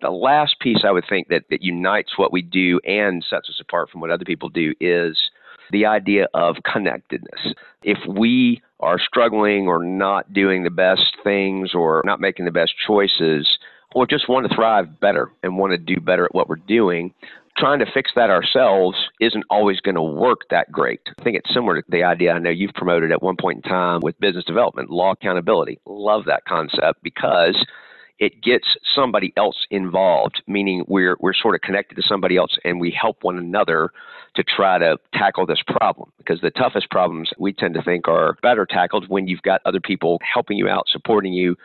The 0.00 0.10
last 0.10 0.56
piece 0.60 0.82
i 0.84 0.90
would 0.90 1.04
think 1.08 1.28
that, 1.28 1.44
that 1.50 1.62
unites 1.62 2.18
what 2.18 2.32
we 2.32 2.42
do 2.42 2.80
and 2.84 3.24
sets 3.28 3.48
us 3.48 3.60
apart 3.60 3.90
from 3.90 4.00
what 4.00 4.10
other 4.10 4.24
people 4.24 4.48
do 4.48 4.74
is 4.80 5.18
the 5.70 5.86
idea 5.86 6.28
of 6.34 6.56
connectedness. 6.70 7.54
If 7.82 7.98
we 8.08 8.62
are 8.80 8.98
struggling 8.98 9.66
or 9.66 9.82
not 9.82 10.32
doing 10.32 10.62
the 10.62 10.70
best 10.70 11.16
things 11.22 11.74
or 11.74 12.02
not 12.04 12.20
making 12.20 12.44
the 12.44 12.50
best 12.50 12.74
choices, 12.86 13.58
or 13.94 14.06
just 14.06 14.28
want 14.28 14.48
to 14.48 14.54
thrive 14.54 15.00
better 15.00 15.30
and 15.42 15.56
want 15.56 15.70
to 15.72 15.78
do 15.78 16.00
better 16.00 16.24
at 16.24 16.34
what 16.34 16.48
we're 16.48 16.56
doing, 16.56 17.14
trying 17.56 17.78
to 17.78 17.86
fix 17.92 18.10
that 18.16 18.30
ourselves 18.30 18.96
isn't 19.20 19.44
always 19.48 19.80
going 19.80 19.94
to 19.94 20.02
work 20.02 20.40
that 20.50 20.70
great. 20.72 21.00
I 21.18 21.22
think 21.22 21.36
it's 21.36 21.54
similar 21.54 21.80
to 21.80 21.88
the 21.88 22.02
idea 22.02 22.32
I 22.32 22.38
know 22.40 22.50
you've 22.50 22.74
promoted 22.74 23.12
at 23.12 23.22
one 23.22 23.36
point 23.36 23.64
in 23.64 23.70
time 23.70 24.00
with 24.02 24.18
business 24.18 24.44
development, 24.44 24.90
law 24.90 25.12
accountability. 25.12 25.78
Love 25.86 26.24
that 26.26 26.44
concept 26.46 27.02
because 27.02 27.56
it 28.18 28.42
gets 28.42 28.66
somebody 28.94 29.32
else 29.36 29.66
involved, 29.70 30.42
meaning 30.46 30.84
we're 30.86 31.16
we're 31.20 31.34
sort 31.34 31.54
of 31.54 31.60
connected 31.62 31.96
to 31.96 32.02
somebody 32.02 32.36
else 32.36 32.56
and 32.64 32.80
we 32.80 32.90
help 32.90 33.18
one 33.22 33.38
another 33.38 33.90
to 34.36 34.44
try 34.44 34.78
to 34.78 34.96
tackle 35.12 35.46
this 35.46 35.62
problem. 35.66 36.12
Because 36.18 36.40
the 36.40 36.50
toughest 36.50 36.90
problems 36.90 37.30
we 37.38 37.52
tend 37.52 37.74
to 37.74 37.82
think 37.82 38.08
are 38.08 38.36
better 38.42 38.66
tackled 38.66 39.08
when 39.08 39.26
you've 39.26 39.42
got 39.42 39.60
other 39.64 39.80
people 39.80 40.20
helping 40.32 40.56
you 40.56 40.68
out, 40.68 40.84
supporting 40.88 41.32
you, 41.32 41.56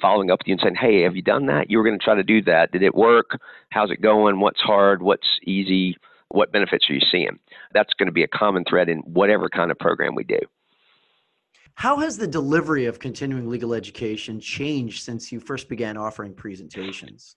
following 0.00 0.30
up 0.30 0.40
with 0.40 0.48
you 0.48 0.52
and 0.52 0.60
saying, 0.60 0.76
Hey, 0.76 1.02
have 1.02 1.16
you 1.16 1.22
done 1.22 1.46
that? 1.46 1.70
You 1.70 1.78
were 1.78 1.84
going 1.84 1.98
to 1.98 2.04
try 2.04 2.14
to 2.14 2.22
do 2.22 2.42
that. 2.42 2.72
Did 2.72 2.82
it 2.82 2.94
work? 2.94 3.38
How's 3.70 3.90
it 3.90 4.02
going? 4.02 4.40
What's 4.40 4.60
hard? 4.60 5.02
What's 5.02 5.26
easy? 5.44 5.96
What 6.28 6.52
benefits 6.52 6.88
are 6.90 6.94
you 6.94 7.00
seeing? 7.10 7.38
That's 7.72 7.94
going 7.94 8.08
to 8.08 8.12
be 8.12 8.24
a 8.24 8.28
common 8.28 8.64
thread 8.68 8.88
in 8.88 8.98
whatever 9.00 9.48
kind 9.48 9.70
of 9.70 9.78
program 9.78 10.14
we 10.14 10.24
do. 10.24 10.40
How 11.76 11.98
has 11.98 12.16
the 12.16 12.26
delivery 12.26 12.86
of 12.86 12.98
continuing 12.98 13.48
legal 13.48 13.74
education 13.74 14.40
changed 14.40 15.02
since 15.02 15.32
you 15.32 15.40
first 15.40 15.68
began 15.68 15.96
offering 15.96 16.32
presentations? 16.32 17.36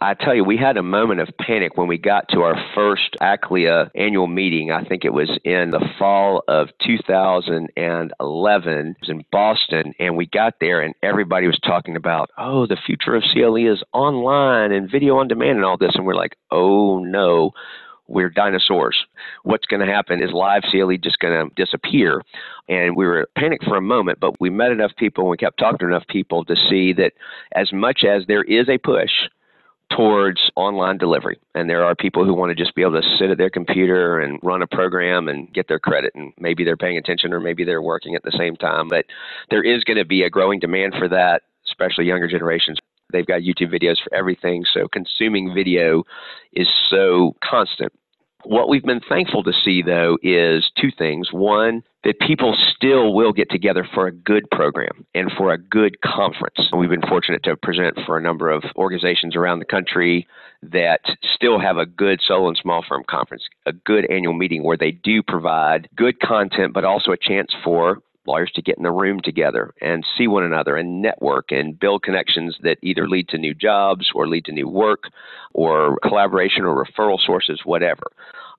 I 0.00 0.14
tell 0.14 0.34
you, 0.34 0.44
we 0.44 0.56
had 0.56 0.76
a 0.76 0.82
moment 0.82 1.20
of 1.20 1.28
panic 1.40 1.76
when 1.76 1.88
we 1.88 1.98
got 1.98 2.28
to 2.28 2.42
our 2.42 2.54
first 2.74 3.16
ACLEA 3.20 3.90
annual 3.96 4.28
meeting. 4.28 4.70
I 4.70 4.84
think 4.84 5.04
it 5.04 5.12
was 5.12 5.28
in 5.44 5.72
the 5.72 5.84
fall 5.98 6.44
of 6.46 6.68
2011. 6.86 7.68
It 7.80 8.96
was 9.00 9.10
in 9.10 9.24
Boston, 9.32 9.92
and 9.98 10.16
we 10.16 10.26
got 10.26 10.54
there, 10.60 10.80
and 10.80 10.94
everybody 11.02 11.48
was 11.48 11.58
talking 11.58 11.96
about, 11.96 12.30
oh, 12.38 12.66
the 12.66 12.76
future 12.76 13.16
of 13.16 13.24
CLE 13.32 13.56
is 13.56 13.82
online 13.92 14.70
and 14.70 14.88
video 14.90 15.18
on 15.18 15.26
demand 15.26 15.56
and 15.56 15.64
all 15.64 15.76
this. 15.76 15.96
And 15.96 16.06
we're 16.06 16.14
like, 16.14 16.36
oh 16.52 17.00
no, 17.00 17.50
we're 18.08 18.30
dinosaurs. 18.30 18.96
What's 19.44 19.66
going 19.66 19.86
to 19.86 19.92
happen 19.92 20.22
is 20.22 20.32
live 20.32 20.62
CLE 20.70 20.96
just 21.02 21.18
going 21.18 21.48
to 21.48 21.54
disappear. 21.54 22.22
And 22.68 22.96
we 22.96 23.06
were 23.06 23.28
panicked 23.36 23.64
for 23.64 23.76
a 23.76 23.82
moment, 23.82 24.18
but 24.20 24.40
we 24.40 24.50
met 24.50 24.72
enough 24.72 24.92
people 24.96 25.24
and 25.24 25.30
we 25.30 25.36
kept 25.36 25.58
talking 25.58 25.78
to 25.78 25.86
enough 25.86 26.06
people 26.08 26.44
to 26.46 26.56
see 26.68 26.92
that 26.94 27.12
as 27.54 27.72
much 27.72 28.04
as 28.04 28.24
there 28.26 28.42
is 28.42 28.68
a 28.68 28.78
push 28.78 29.10
towards 29.90 30.50
online 30.54 30.98
delivery. 30.98 31.38
And 31.54 31.68
there 31.68 31.84
are 31.84 31.94
people 31.94 32.24
who 32.24 32.34
want 32.34 32.50
to 32.50 32.54
just 32.54 32.74
be 32.74 32.82
able 32.82 33.00
to 33.00 33.16
sit 33.18 33.30
at 33.30 33.38
their 33.38 33.48
computer 33.48 34.20
and 34.20 34.38
run 34.42 34.60
a 34.60 34.66
program 34.66 35.28
and 35.28 35.52
get 35.52 35.68
their 35.68 35.78
credit. 35.78 36.12
And 36.14 36.32
maybe 36.38 36.62
they're 36.62 36.76
paying 36.76 36.98
attention 36.98 37.32
or 37.32 37.40
maybe 37.40 37.64
they're 37.64 37.80
working 37.80 38.14
at 38.14 38.22
the 38.22 38.36
same 38.36 38.56
time. 38.56 38.88
But 38.88 39.06
there 39.50 39.62
is 39.62 39.84
going 39.84 39.96
to 39.96 40.04
be 40.04 40.22
a 40.22 40.30
growing 40.30 40.60
demand 40.60 40.94
for 40.98 41.08
that 41.08 41.42
especially 41.68 42.06
younger 42.06 42.28
generations. 42.28 42.78
They've 43.12 43.26
got 43.26 43.40
YouTube 43.40 43.72
videos 43.72 43.96
for 44.02 44.14
everything, 44.14 44.64
so 44.72 44.88
consuming 44.88 45.54
video 45.54 46.04
is 46.52 46.68
so 46.90 47.34
constant. 47.42 47.92
What 48.44 48.68
we've 48.68 48.84
been 48.84 49.00
thankful 49.08 49.42
to 49.42 49.52
see, 49.52 49.82
though, 49.82 50.16
is 50.22 50.70
two 50.80 50.90
things. 50.96 51.32
One, 51.32 51.82
that 52.04 52.20
people 52.20 52.56
still 52.74 53.12
will 53.12 53.32
get 53.32 53.50
together 53.50 53.86
for 53.92 54.06
a 54.06 54.12
good 54.12 54.48
program 54.50 55.04
and 55.14 55.30
for 55.36 55.52
a 55.52 55.58
good 55.58 56.00
conference. 56.02 56.70
We've 56.72 56.88
been 56.88 57.02
fortunate 57.02 57.42
to 57.44 57.56
present 57.56 57.98
for 58.06 58.16
a 58.16 58.22
number 58.22 58.50
of 58.50 58.62
organizations 58.76 59.34
around 59.34 59.58
the 59.58 59.64
country 59.64 60.26
that 60.62 61.00
still 61.34 61.58
have 61.58 61.78
a 61.78 61.86
good 61.86 62.20
solo 62.24 62.48
and 62.48 62.56
small 62.56 62.84
firm 62.88 63.02
conference, 63.08 63.42
a 63.66 63.72
good 63.72 64.08
annual 64.10 64.34
meeting 64.34 64.62
where 64.62 64.76
they 64.76 64.92
do 64.92 65.22
provide 65.22 65.88
good 65.96 66.20
content, 66.20 66.72
but 66.72 66.84
also 66.84 67.10
a 67.10 67.16
chance 67.16 67.52
for 67.64 67.98
lawyers 68.28 68.52
to 68.54 68.62
get 68.62 68.76
in 68.76 68.84
the 68.84 68.90
room 68.92 69.20
together 69.20 69.74
and 69.80 70.04
see 70.16 70.28
one 70.28 70.44
another 70.44 70.76
and 70.76 71.02
network 71.02 71.50
and 71.50 71.78
build 71.80 72.02
connections 72.02 72.56
that 72.62 72.78
either 72.82 73.08
lead 73.08 73.28
to 73.28 73.38
new 73.38 73.54
jobs 73.54 74.10
or 74.14 74.28
lead 74.28 74.44
to 74.44 74.52
new 74.52 74.68
work 74.68 75.04
or 75.54 75.98
collaboration 76.02 76.64
or 76.64 76.84
referral 76.84 77.18
sources, 77.18 77.62
whatever. 77.64 78.12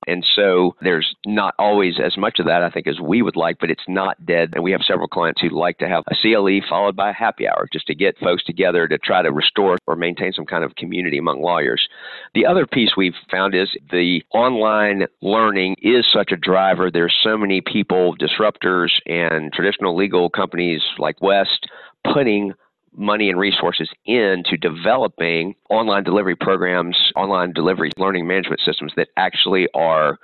And 0.06 0.24
so 0.34 0.74
there's 0.80 1.14
not 1.26 1.54
always 1.58 2.00
as 2.02 2.16
much 2.16 2.38
of 2.38 2.46
that, 2.46 2.62
I 2.62 2.70
think, 2.70 2.86
as 2.86 2.98
we 3.00 3.22
would 3.22 3.36
like, 3.36 3.58
but 3.60 3.70
it's 3.70 3.82
not 3.88 4.24
dead. 4.24 4.50
And 4.54 4.64
we 4.64 4.72
have 4.72 4.80
several 4.86 5.08
clients 5.08 5.40
who 5.40 5.50
like 5.50 5.78
to 5.78 5.88
have 5.88 6.04
a 6.10 6.14
CLE 6.20 6.60
followed 6.68 6.96
by 6.96 7.10
a 7.10 7.14
happy 7.14 7.46
hour 7.46 7.68
just 7.72 7.86
to 7.88 7.94
get 7.94 8.18
folks 8.18 8.44
together 8.44 8.88
to 8.88 8.98
try 8.98 9.22
to 9.22 9.30
restore 9.30 9.78
or 9.86 9.96
maintain 9.96 10.32
some 10.32 10.46
kind 10.46 10.64
of 10.64 10.74
community 10.76 11.18
among 11.18 11.42
lawyers. 11.42 11.86
The 12.34 12.46
other 12.46 12.66
piece 12.66 12.92
we've 12.96 13.14
found 13.30 13.54
is 13.54 13.68
the 13.90 14.22
online 14.32 15.06
learning 15.20 15.76
is 15.82 16.06
such 16.12 16.32
a 16.32 16.36
driver. 16.36 16.90
There's 16.90 17.16
so 17.22 17.36
many 17.36 17.60
people, 17.60 18.16
disruptors, 18.16 18.90
and 19.06 19.52
traditional 19.52 19.96
legal 19.96 20.30
companies 20.30 20.82
like 20.98 21.20
West 21.20 21.66
putting 22.04 22.54
money 22.96 23.30
and 23.30 23.38
resources 23.38 23.88
into 24.04 24.56
developing 24.56 25.54
online 25.68 26.04
delivery 26.04 26.36
programs, 26.36 26.96
online 27.16 27.52
delivery 27.52 27.90
learning 27.96 28.26
management 28.26 28.60
systems 28.64 28.92
that 28.96 29.08
actually 29.16 29.68
are 29.74 30.18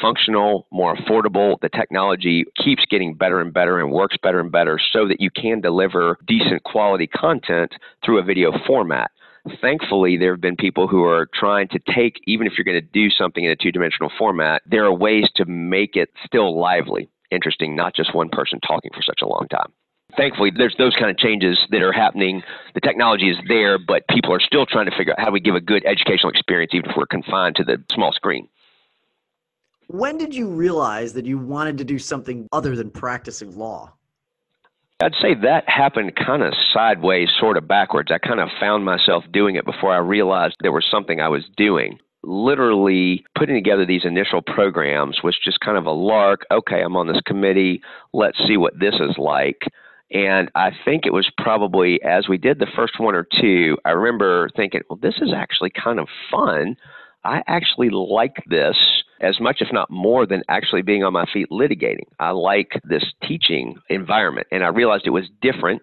functional, 0.00 0.66
more 0.70 0.94
affordable. 0.94 1.56
The 1.60 1.70
technology 1.70 2.44
keeps 2.62 2.84
getting 2.90 3.14
better 3.14 3.40
and 3.40 3.52
better 3.52 3.80
and 3.80 3.90
works 3.90 4.16
better 4.22 4.40
and 4.40 4.52
better 4.52 4.78
so 4.92 5.08
that 5.08 5.20
you 5.20 5.30
can 5.30 5.60
deliver 5.60 6.18
decent 6.26 6.62
quality 6.64 7.06
content 7.06 7.72
through 8.04 8.18
a 8.18 8.22
video 8.22 8.52
format. 8.66 9.10
Thankfully, 9.60 10.18
there 10.18 10.32
have 10.32 10.40
been 10.40 10.56
people 10.56 10.86
who 10.86 11.04
are 11.04 11.26
trying 11.34 11.68
to 11.68 11.80
take, 11.94 12.20
even 12.26 12.46
if 12.46 12.52
you're 12.56 12.64
going 12.64 12.80
to 12.80 12.88
do 12.92 13.08
something 13.10 13.44
in 13.44 13.50
a 13.50 13.56
two 13.56 13.72
dimensional 13.72 14.12
format, 14.18 14.62
there 14.66 14.84
are 14.84 14.94
ways 14.94 15.28
to 15.36 15.46
make 15.46 15.96
it 15.96 16.10
still 16.26 16.60
lively, 16.60 17.08
interesting, 17.30 17.74
not 17.74 17.94
just 17.96 18.14
one 18.14 18.28
person 18.28 18.60
talking 18.60 18.90
for 18.94 19.02
such 19.02 19.20
a 19.22 19.26
long 19.26 19.46
time 19.50 19.72
thankfully, 20.16 20.50
there's 20.56 20.74
those 20.78 20.94
kind 20.96 21.10
of 21.10 21.18
changes 21.18 21.58
that 21.70 21.82
are 21.82 21.92
happening. 21.92 22.42
The 22.74 22.80
technology 22.80 23.30
is 23.30 23.36
there, 23.48 23.78
but 23.78 24.04
people 24.08 24.32
are 24.32 24.40
still 24.40 24.66
trying 24.66 24.88
to 24.90 24.96
figure 24.96 25.12
out 25.12 25.20
how 25.20 25.26
do 25.26 25.32
we 25.32 25.40
give 25.40 25.54
a 25.54 25.60
good 25.60 25.84
educational 25.84 26.30
experience, 26.30 26.72
even 26.74 26.90
if 26.90 26.96
we're 26.96 27.06
confined 27.06 27.56
to 27.56 27.64
the 27.64 27.82
small 27.92 28.12
screen. 28.12 28.48
When 29.88 30.18
did 30.18 30.34
you 30.34 30.48
realize 30.48 31.14
that 31.14 31.26
you 31.26 31.36
wanted 31.36 31.78
to 31.78 31.84
do 31.84 31.98
something 31.98 32.48
other 32.52 32.76
than 32.76 32.90
practicing 32.90 33.56
law? 33.58 33.92
I'd 35.02 35.14
say 35.20 35.34
that 35.42 35.66
happened 35.66 36.14
kind 36.14 36.42
of 36.42 36.52
sideways, 36.72 37.30
sort 37.40 37.56
of 37.56 37.66
backwards. 37.66 38.12
I 38.12 38.18
kind 38.18 38.38
of 38.38 38.50
found 38.60 38.84
myself 38.84 39.24
doing 39.32 39.56
it 39.56 39.64
before 39.64 39.94
I 39.94 39.98
realized 39.98 40.56
there 40.60 40.72
was 40.72 40.86
something 40.90 41.20
I 41.20 41.28
was 41.28 41.44
doing. 41.56 41.98
Literally 42.22 43.24
putting 43.34 43.54
together 43.54 43.86
these 43.86 44.04
initial 44.04 44.42
programs 44.42 45.22
was 45.24 45.38
just 45.42 45.58
kind 45.60 45.78
of 45.78 45.86
a 45.86 45.90
lark. 45.90 46.42
Okay, 46.50 46.82
I'm 46.82 46.96
on 46.96 47.06
this 47.06 47.22
committee. 47.26 47.80
Let's 48.12 48.38
see 48.46 48.58
what 48.58 48.78
this 48.78 48.94
is 48.94 49.16
like. 49.16 49.62
And 50.12 50.50
I 50.54 50.70
think 50.84 51.06
it 51.06 51.12
was 51.12 51.30
probably 51.38 52.02
as 52.02 52.28
we 52.28 52.36
did 52.36 52.58
the 52.58 52.66
first 52.74 52.98
one 52.98 53.14
or 53.14 53.26
two, 53.40 53.78
I 53.84 53.90
remember 53.90 54.50
thinking, 54.56 54.80
well, 54.88 54.98
this 55.00 55.16
is 55.20 55.32
actually 55.34 55.70
kind 55.70 56.00
of 56.00 56.08
fun. 56.30 56.76
I 57.24 57.42
actually 57.46 57.90
like 57.90 58.42
this 58.46 58.76
as 59.20 59.38
much, 59.40 59.58
if 59.60 59.68
not 59.72 59.90
more, 59.90 60.26
than 60.26 60.42
actually 60.48 60.82
being 60.82 61.04
on 61.04 61.12
my 61.12 61.26
feet 61.32 61.48
litigating. 61.50 62.06
I 62.18 62.30
like 62.30 62.80
this 62.82 63.04
teaching 63.22 63.76
environment. 63.88 64.48
And 64.50 64.64
I 64.64 64.68
realized 64.68 65.06
it 65.06 65.10
was 65.10 65.28
different 65.42 65.82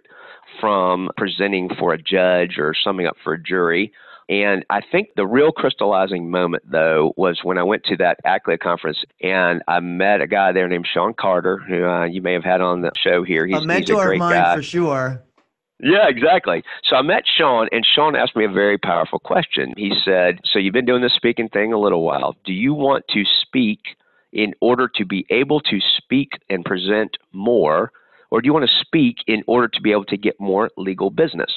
from 0.59 1.09
presenting 1.15 1.69
for 1.79 1.93
a 1.93 2.01
judge 2.01 2.57
or 2.57 2.73
summing 2.83 3.05
up 3.05 3.15
for 3.23 3.33
a 3.33 3.41
jury. 3.41 3.93
And 4.29 4.65
I 4.69 4.81
think 4.81 5.09
the 5.15 5.25
real 5.25 5.51
crystallizing 5.51 6.29
moment, 6.29 6.63
though, 6.69 7.13
was 7.15 7.39
when 7.43 7.57
I 7.57 7.63
went 7.63 7.85
to 7.85 7.97
that 7.97 8.17
ACLEA 8.25 8.59
conference 8.59 8.97
and 9.21 9.61
I 9.67 9.79
met 9.79 10.19
a 10.19 10.27
guy 10.27 10.51
there 10.51 10.67
named 10.67 10.87
Sean 10.91 11.13
Carter, 11.13 11.57
who 11.57 11.85
uh, 11.85 12.05
you 12.05 12.21
may 12.21 12.33
have 12.33 12.43
had 12.43 12.59
on 12.59 12.81
the 12.81 12.91
show 12.97 13.23
here. 13.23 13.47
He's 13.47 13.57
a 13.57 13.61
mentor 13.61 13.79
he's 13.79 13.89
a 13.89 14.05
great 14.05 14.15
of 14.15 14.19
mine 14.19 14.33
guy. 14.33 14.55
for 14.55 14.61
sure. 14.61 15.23
Yeah, 15.79 16.09
exactly. 16.09 16.63
So 16.83 16.95
I 16.95 17.03
met 17.03 17.23
Sean, 17.37 17.69
and 17.71 17.85
Sean 17.85 18.15
asked 18.15 18.35
me 18.35 18.43
a 18.43 18.49
very 18.49 18.77
powerful 18.77 19.19
question. 19.19 19.73
He 19.77 19.93
said, 20.03 20.39
So 20.45 20.59
you've 20.59 20.73
been 20.73 20.85
doing 20.85 21.03
this 21.03 21.13
speaking 21.13 21.49
thing 21.49 21.71
a 21.71 21.79
little 21.79 22.03
while. 22.03 22.35
Do 22.45 22.51
you 22.51 22.73
want 22.73 23.05
to 23.09 23.23
speak 23.41 23.79
in 24.33 24.53
order 24.59 24.89
to 24.95 25.05
be 25.05 25.25
able 25.29 25.61
to 25.61 25.79
speak 25.97 26.31
and 26.49 26.65
present 26.65 27.17
more, 27.31 27.91
or 28.31 28.41
do 28.41 28.47
you 28.47 28.53
want 28.53 28.67
to 28.67 28.85
speak 28.85 29.17
in 29.27 29.43
order 29.47 29.67
to 29.67 29.81
be 29.81 29.91
able 29.91 30.05
to 30.05 30.17
get 30.17 30.39
more 30.39 30.69
legal 30.77 31.11
business? 31.11 31.51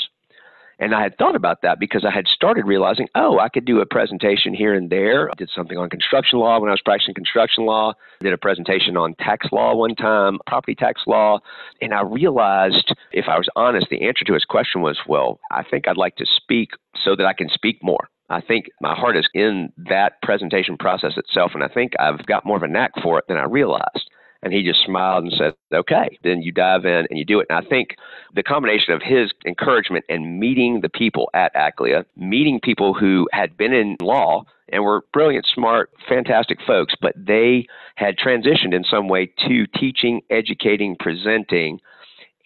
And 0.81 0.95
I 0.95 1.03
had 1.03 1.17
thought 1.19 1.37
about 1.37 1.61
that 1.63 1.79
because 1.79 2.07
I 2.07 2.11
had 2.11 2.27
started 2.27 2.65
realizing, 2.65 3.09
oh, 3.15 3.39
I 3.39 3.51
could 3.51 3.67
do 3.67 3.81
a 3.81 3.87
presentation 3.87 4.55
here 4.55 4.75
and 4.75 4.89
there. 4.89 5.29
I 5.29 5.35
did 5.37 5.51
something 5.55 5.77
on 5.77 5.91
construction 5.91 6.39
law 6.39 6.59
when 6.59 6.71
I 6.71 6.73
was 6.73 6.81
practicing 6.83 7.13
construction 7.13 7.67
law. 7.67 7.93
I 8.21 8.25
did 8.25 8.33
a 8.33 8.39
presentation 8.39 8.97
on 8.97 9.15
tax 9.17 9.47
law 9.53 9.75
one 9.75 9.95
time, 9.95 10.39
property 10.47 10.75
tax 10.75 11.03
law. 11.07 11.41
And 11.83 11.93
I 11.93 12.01
realized, 12.01 12.95
if 13.13 13.27
I 13.29 13.37
was 13.37 13.49
honest, 13.57 13.89
the 13.91 14.07
answer 14.07 14.25
to 14.25 14.33
his 14.33 14.47
question 14.47 14.81
was, 14.81 14.99
well, 15.07 15.39
I 15.53 15.63
think 15.63 15.87
I'd 15.87 15.99
like 15.99 16.17
to 16.17 16.27
speak 16.27 16.71
so 17.05 17.15
that 17.15 17.27
I 17.27 17.35
can 17.35 17.51
speak 17.51 17.81
more. 17.83 18.09
I 18.31 18.41
think 18.41 18.67
my 18.81 18.95
heart 18.95 19.17
is 19.19 19.29
in 19.35 19.73
that 19.77 20.23
presentation 20.23 20.79
process 20.79 21.13
itself, 21.17 21.51
and 21.53 21.65
I 21.65 21.69
think 21.69 21.93
I've 21.99 22.25
got 22.27 22.47
more 22.47 22.57
of 22.57 22.63
a 22.63 22.69
knack 22.69 22.93
for 23.03 23.19
it 23.19 23.25
than 23.29 23.37
I 23.37 23.45
realized. 23.45 24.09
And 24.43 24.53
he 24.55 24.63
just 24.63 24.85
smiled 24.85 25.25
and 25.25 25.33
said, 25.37 25.55
okay, 25.73 26.19
then 26.25 26.41
you 26.41 26.51
dive 26.51 26.87
in 26.87 27.07
and 27.11 27.19
you 27.19 27.25
do 27.27 27.41
it. 27.41 27.47
And 27.51 27.65
I 27.65 27.69
think 27.69 27.91
the 28.35 28.43
combination 28.43 28.95
of 28.95 29.03
his 29.03 29.31
encouragement 29.45 30.05
and 30.09 30.41
meeting 30.41 30.81
the 30.81 30.89
people 30.89 31.29
at 31.35 31.55
ACLEA, 31.55 32.05
meeting 32.17 32.59
people 32.63 32.95
who 32.95 33.29
had 33.33 33.57
been 33.57 33.75
in 33.75 33.97
law 34.01 34.45
and 34.73 34.83
were 34.83 35.03
brilliant, 35.13 35.47
smart, 35.53 35.91
fantastic 36.09 36.59
folks, 36.67 36.95
but 37.03 37.13
they 37.17 37.67
had 37.97 38.17
transitioned 38.17 38.73
in 38.73 38.85
some 38.85 39.09
way 39.09 39.27
to 39.47 39.67
teaching, 39.79 40.23
educating, 40.31 40.97
presenting 40.99 41.79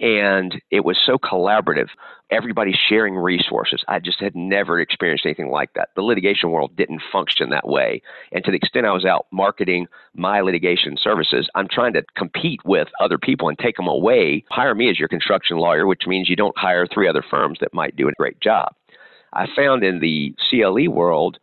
and 0.01 0.61
it 0.71 0.85
was 0.85 0.99
so 1.05 1.19
collaborative. 1.19 1.89
Everybody 2.35 2.73
sharing 2.89 3.15
resources. 3.15 3.85
I 3.87 4.01
just 4.01 4.19
had 4.19 4.35
never 4.35 4.81
experienced 4.81 5.25
anything 5.25 5.51
like 5.51 5.73
that. 5.75 5.91
The 5.95 6.03
litigation 6.03 6.51
world 6.51 6.75
didn't 6.75 7.01
function 7.13 7.51
that 7.51 7.69
way. 7.69 8.03
And 8.33 8.45
to 8.45 8.51
the 8.51 8.57
extent 8.57 8.87
I 8.87 8.93
was 8.93 9.05
out 9.05 9.27
marketing 9.31 9.87
my 10.17 10.41
litigation 10.41 10.97
services, 10.97 11.49
I'm 11.55 11.69
trying 11.69 11.93
to 11.93 12.03
compete 12.17 12.59
with 12.65 12.89
other 12.99 13.19
people 13.19 13.49
and 13.49 13.57
take 13.57 13.77
them 13.77 13.87
away. 13.87 14.45
Hire 14.51 14.75
me 14.75 14.91
as 14.91 14.99
your 14.99 15.07
construction 15.07 15.59
lawyer, 15.59 15.87
which 15.87 16.09
means 16.09 16.29
you 16.29 16.35
don't 16.35 16.59
hire 16.59 16.89
three 16.89 17.07
other 17.07 17.23
firms 17.23 17.59
that 17.61 17.73
might 17.73 17.95
do 17.95 18.09
a 18.09 18.13
great 18.19 18.41
job. 18.41 18.75
I 19.33 19.47
found 19.55 19.85
in 19.85 20.01
the 20.01 20.35
CLE 20.51 20.91
world, 20.91 21.39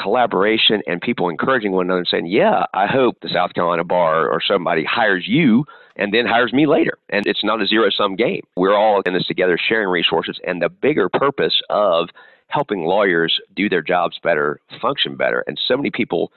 collaboration 0.00 0.82
and 0.86 1.00
people 1.00 1.28
encouraging 1.28 1.72
one 1.72 1.86
another 1.86 2.00
and 2.00 2.08
saying, 2.08 2.26
Yeah, 2.26 2.64
I 2.74 2.86
hope 2.86 3.18
the 3.20 3.28
South 3.28 3.54
Carolina 3.54 3.84
bar 3.84 4.28
or 4.28 4.40
somebody 4.40 4.84
hires 4.84 5.24
you 5.26 5.64
and 5.96 6.12
then 6.12 6.26
hires 6.26 6.52
me 6.52 6.66
later. 6.66 6.98
And 7.08 7.26
it's 7.26 7.44
not 7.44 7.62
a 7.62 7.66
zero 7.66 7.90
sum 7.90 8.16
game. 8.16 8.42
We're 8.56 8.76
all 8.76 9.02
in 9.06 9.14
this 9.14 9.26
together, 9.26 9.58
sharing 9.58 9.88
resources. 9.88 10.38
And 10.46 10.60
the 10.60 10.68
bigger 10.68 11.08
purpose 11.08 11.60
of 11.70 12.08
helping 12.48 12.84
lawyers 12.84 13.40
do 13.54 13.68
their 13.68 13.82
jobs 13.82 14.18
better, 14.22 14.60
function 14.80 15.16
better. 15.16 15.42
And 15.46 15.60
so 15.66 15.76
many 15.76 15.90
people 15.90 16.30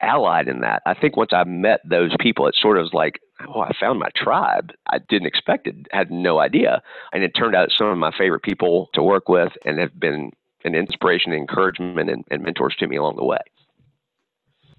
allied 0.00 0.48
in 0.48 0.60
that. 0.60 0.82
I 0.86 0.94
think 0.94 1.16
once 1.16 1.32
I 1.32 1.44
met 1.44 1.80
those 1.88 2.14
people, 2.20 2.46
it 2.46 2.54
sort 2.60 2.78
of 2.78 2.82
was 2.84 2.92
like, 2.92 3.20
oh, 3.48 3.60
I 3.60 3.72
found 3.78 3.98
my 3.98 4.10
tribe. 4.14 4.72
I 4.88 4.98
didn't 4.98 5.26
expect 5.26 5.66
it, 5.66 5.74
had 5.90 6.10
no 6.10 6.38
idea. 6.38 6.82
And 7.12 7.22
it 7.22 7.30
turned 7.30 7.54
out 7.54 7.70
some 7.76 7.88
of 7.88 7.98
my 7.98 8.12
favorite 8.16 8.42
people 8.42 8.88
to 8.94 9.02
work 9.02 9.28
with 9.28 9.52
and 9.64 9.78
have 9.78 9.98
been 9.98 10.32
an 10.66 10.74
inspiration, 10.74 11.32
encouragement, 11.32 12.10
and, 12.10 12.24
and 12.30 12.42
mentors 12.42 12.74
to 12.78 12.86
me 12.86 12.96
along 12.96 13.16
the 13.16 13.24
way. 13.24 13.38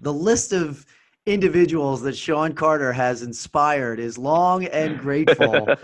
The 0.00 0.12
list 0.12 0.52
of 0.52 0.86
individuals 1.26 2.00
that 2.02 2.16
Sean 2.16 2.52
Carter 2.52 2.92
has 2.92 3.22
inspired 3.22 4.00
is 4.00 4.16
long 4.16 4.64
and 4.66 4.98
grateful. 4.98 5.66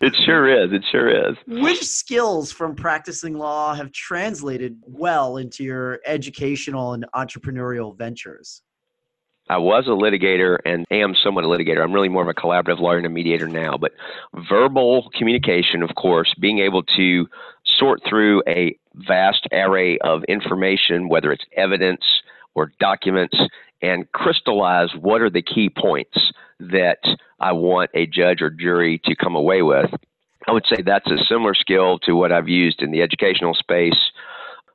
it 0.00 0.14
sure 0.24 0.64
is. 0.64 0.72
It 0.72 0.84
sure 0.90 1.30
is. 1.30 1.36
Which 1.46 1.84
skills 1.84 2.50
from 2.50 2.74
practicing 2.74 3.34
law 3.34 3.74
have 3.74 3.92
translated 3.92 4.76
well 4.82 5.36
into 5.36 5.62
your 5.62 6.00
educational 6.06 6.94
and 6.94 7.06
entrepreneurial 7.14 7.96
ventures? 7.96 8.62
I 9.48 9.58
was 9.58 9.86
a 9.86 9.90
litigator 9.90 10.58
and 10.64 10.86
am 10.90 11.14
somewhat 11.22 11.44
a 11.44 11.48
litigator. 11.48 11.82
I'm 11.82 11.92
really 11.92 12.08
more 12.08 12.22
of 12.22 12.28
a 12.28 12.34
collaborative 12.34 12.80
lawyer 12.80 12.96
and 12.96 13.06
a 13.06 13.10
mediator 13.10 13.46
now. 13.46 13.76
But 13.76 13.92
verbal 14.48 15.10
communication, 15.14 15.82
of 15.82 15.94
course, 15.94 16.34
being 16.40 16.60
able 16.60 16.82
to 16.96 17.28
sort 17.78 18.00
through 18.08 18.42
a 18.48 18.76
vast 18.94 19.46
array 19.52 19.98
of 19.98 20.24
information, 20.24 21.08
whether 21.08 21.30
it's 21.30 21.44
evidence 21.56 22.02
or 22.54 22.72
documents, 22.80 23.36
and 23.82 24.10
crystallize 24.12 24.88
what 24.98 25.20
are 25.20 25.30
the 25.30 25.42
key 25.42 25.68
points 25.68 26.32
that 26.58 27.00
I 27.38 27.52
want 27.52 27.90
a 27.92 28.06
judge 28.06 28.40
or 28.40 28.48
jury 28.48 29.00
to 29.04 29.14
come 29.14 29.36
away 29.36 29.60
with. 29.60 29.90
I 30.46 30.52
would 30.52 30.64
say 30.66 30.82
that's 30.82 31.10
a 31.10 31.24
similar 31.24 31.54
skill 31.54 31.98
to 32.00 32.12
what 32.12 32.32
I've 32.32 32.48
used 32.48 32.82
in 32.82 32.90
the 32.90 33.02
educational 33.02 33.54
space. 33.54 33.98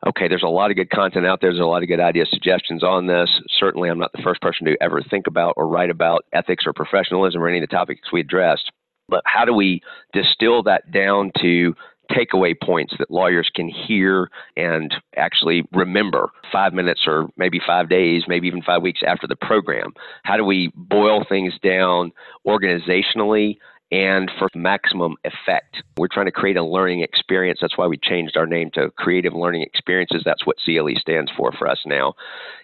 Okay, 0.08 0.30
there's 0.30 0.44
a 0.44 0.48
lot 0.48 0.72
of 0.72 0.78
good 0.78 0.90
content 0.90 1.26
out 1.26 1.42
there. 1.42 1.52
There's 1.52 1.62
a 1.62 1.68
lot 1.68 1.84
of 1.84 1.90
good 1.90 2.00
ideas, 2.00 2.30
suggestions 2.32 2.84
on 2.84 3.08
this. 3.08 3.30
Certainly, 3.60 3.90
I'm 3.90 4.00
not 4.00 4.14
the 4.14 4.22
first 4.24 4.42
person 4.42 4.66
to 4.68 4.78
ever 4.82 5.02
think 5.02 5.28
about 5.28 5.56
or 5.58 5.68
write 5.68 5.90
about 5.90 6.26
ethics 6.32 6.66
or 6.66 6.72
professionalism 6.74 7.42
or 7.42 7.50
any 7.50 7.58
of 7.58 7.70
the 7.70 7.76
topics 7.76 8.12
we 8.12 8.22
addressed. 8.22 8.72
But 9.10 9.24
how 9.26 9.44
do 9.44 9.54
we 9.54 9.82
distill 10.14 10.64
that 10.64 10.92
down 10.92 11.32
to 11.42 11.76
takeaway 12.12 12.56
points 12.62 12.94
that 12.98 13.12
lawyers 13.12 13.50
can 13.54 13.68
hear 13.68 14.30
and 14.56 14.94
actually 15.18 15.64
remember 15.74 16.30
five 16.52 16.74
minutes 16.74 17.02
or 17.06 17.28
maybe 17.38 17.60
five 17.66 17.90
days, 17.90 18.24
maybe 18.28 18.48
even 18.48 18.62
five 18.62 18.82
weeks 18.82 19.02
after 19.06 19.28
the 19.28 19.36
program? 19.36 19.94
How 20.24 20.38
do 20.38 20.46
we 20.46 20.72
boil 20.76 21.26
things 21.28 21.54
down 21.62 22.12
organizationally 22.48 23.58
and 23.92 24.32
for 24.38 24.48
maximum 24.56 25.16
effect. 25.24 25.84
We're 25.98 26.08
trying 26.08 26.28
to 26.28 26.32
create 26.32 26.58
a 26.58 26.64
learning 26.64 27.02
experience. 27.02 27.60
That's 27.62 27.78
why 27.78 27.88
we 27.88 27.98
changed 27.98 28.38
our 28.38 28.46
name 28.46 28.72
to 28.76 28.92
Creative 28.92 29.34
Learning 29.34 29.62
Experiences. 29.62 30.22
That's 30.26 30.46
what 30.46 30.58
CLE 30.64 30.96
stands 31.00 31.32
for 31.36 31.52
for 31.52 31.68
us 31.68 31.80
now. 31.86 32.14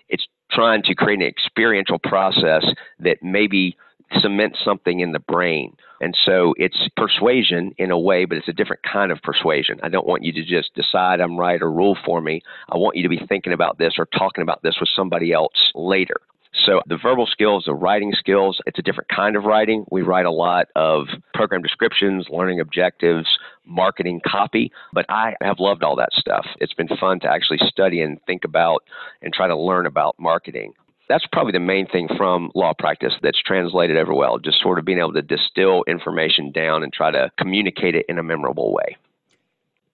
It's 0.10 0.28
trying 0.52 0.84
to 0.84 0.96
create 0.96 1.22
an 1.22 1.28
experiential 1.28 2.00
process 2.00 2.66
that 3.00 3.24
maybe 3.24 3.76
cements 4.22 4.60
something 4.64 5.00
in 5.00 5.12
the 5.12 5.20
brain. 5.20 5.76
And 6.02 6.16
so 6.26 6.54
it's 6.58 6.78
persuasion 6.96 7.74
in 7.78 7.90
a 7.90 7.98
way, 7.98 8.26
but 8.26 8.38
it's 8.38 8.48
a 8.48 8.54
different 8.54 8.84
kind 8.84 9.12
of 9.12 9.22
persuasion. 9.22 9.80
I 9.82 9.90
don't 9.90 10.06
want 10.06 10.24
you 10.24 10.32
to 10.34 10.44
just 10.44 10.76
decide 10.76 11.20
I'm 11.20 11.38
right 11.38 11.62
or 11.62 11.72
rule 11.72 11.98
for 12.06 12.22
me. 12.22 12.42
I 12.70 12.78
want 12.78 12.96
you 12.98 13.04
to 13.04 13.10
be 13.10 13.26
thinking 13.28 13.54
about 13.54 13.78
this 13.78 13.94
or 13.98 14.06
talking 14.06 14.42
about 14.42 14.62
this 14.62 14.76
with 14.80 14.90
somebody 14.96 15.32
else 15.32 15.72
later. 15.74 16.18
So 16.64 16.82
the 16.88 16.98
verbal 16.98 17.28
skills, 17.28 17.66
the 17.66 17.74
writing 17.74 18.14
skills, 18.18 18.60
it's 18.66 18.80
a 18.80 18.82
different 18.82 19.10
kind 19.10 19.36
of 19.36 19.44
writing. 19.44 19.86
We 19.92 20.02
write 20.02 20.26
a 20.26 20.32
lot 20.32 20.68
of 20.76 21.08
program 21.34 21.62
descriptions, 21.62 22.28
learning 22.30 22.60
objectives, 22.60 23.28
marketing 23.66 24.22
copy, 24.26 24.72
but 24.94 25.06
I 25.10 25.36
have 25.42 25.60
loved 25.60 25.84
all 25.84 25.96
that 25.98 26.14
stuff. 26.14 26.46
It's 26.60 26.74
been 26.74 26.88
fun 27.00 27.20
to 27.22 27.28
actually 27.28 27.60
study 27.68 28.02
and 28.02 28.20
think 28.26 28.46
about 28.46 28.84
and 29.22 29.34
try 29.34 29.48
to 29.48 29.58
learn 29.58 29.86
about 29.86 30.16
marketing 30.20 30.74
that's 31.08 31.26
probably 31.32 31.52
the 31.52 31.60
main 31.60 31.88
thing 31.88 32.08
from 32.18 32.52
law 32.56 32.74
practice 32.78 33.14
that's 33.22 33.42
translated 33.42 33.98
over 33.98 34.14
well, 34.14 34.40
just 34.40 34.62
sort 34.62 34.80
of 34.80 34.86
being 34.86 35.00
able 35.00 35.14
to 35.14 35.22
distill 35.22 35.84
information 35.88 36.52
down 36.52 36.84
and 36.84 36.92
try 36.92 37.12
to 37.12 37.32
communicate 37.38 37.96
it 37.96 38.06
in 38.10 38.18
a 38.18 38.24
memorable 38.24 38.74
way. 38.74 38.98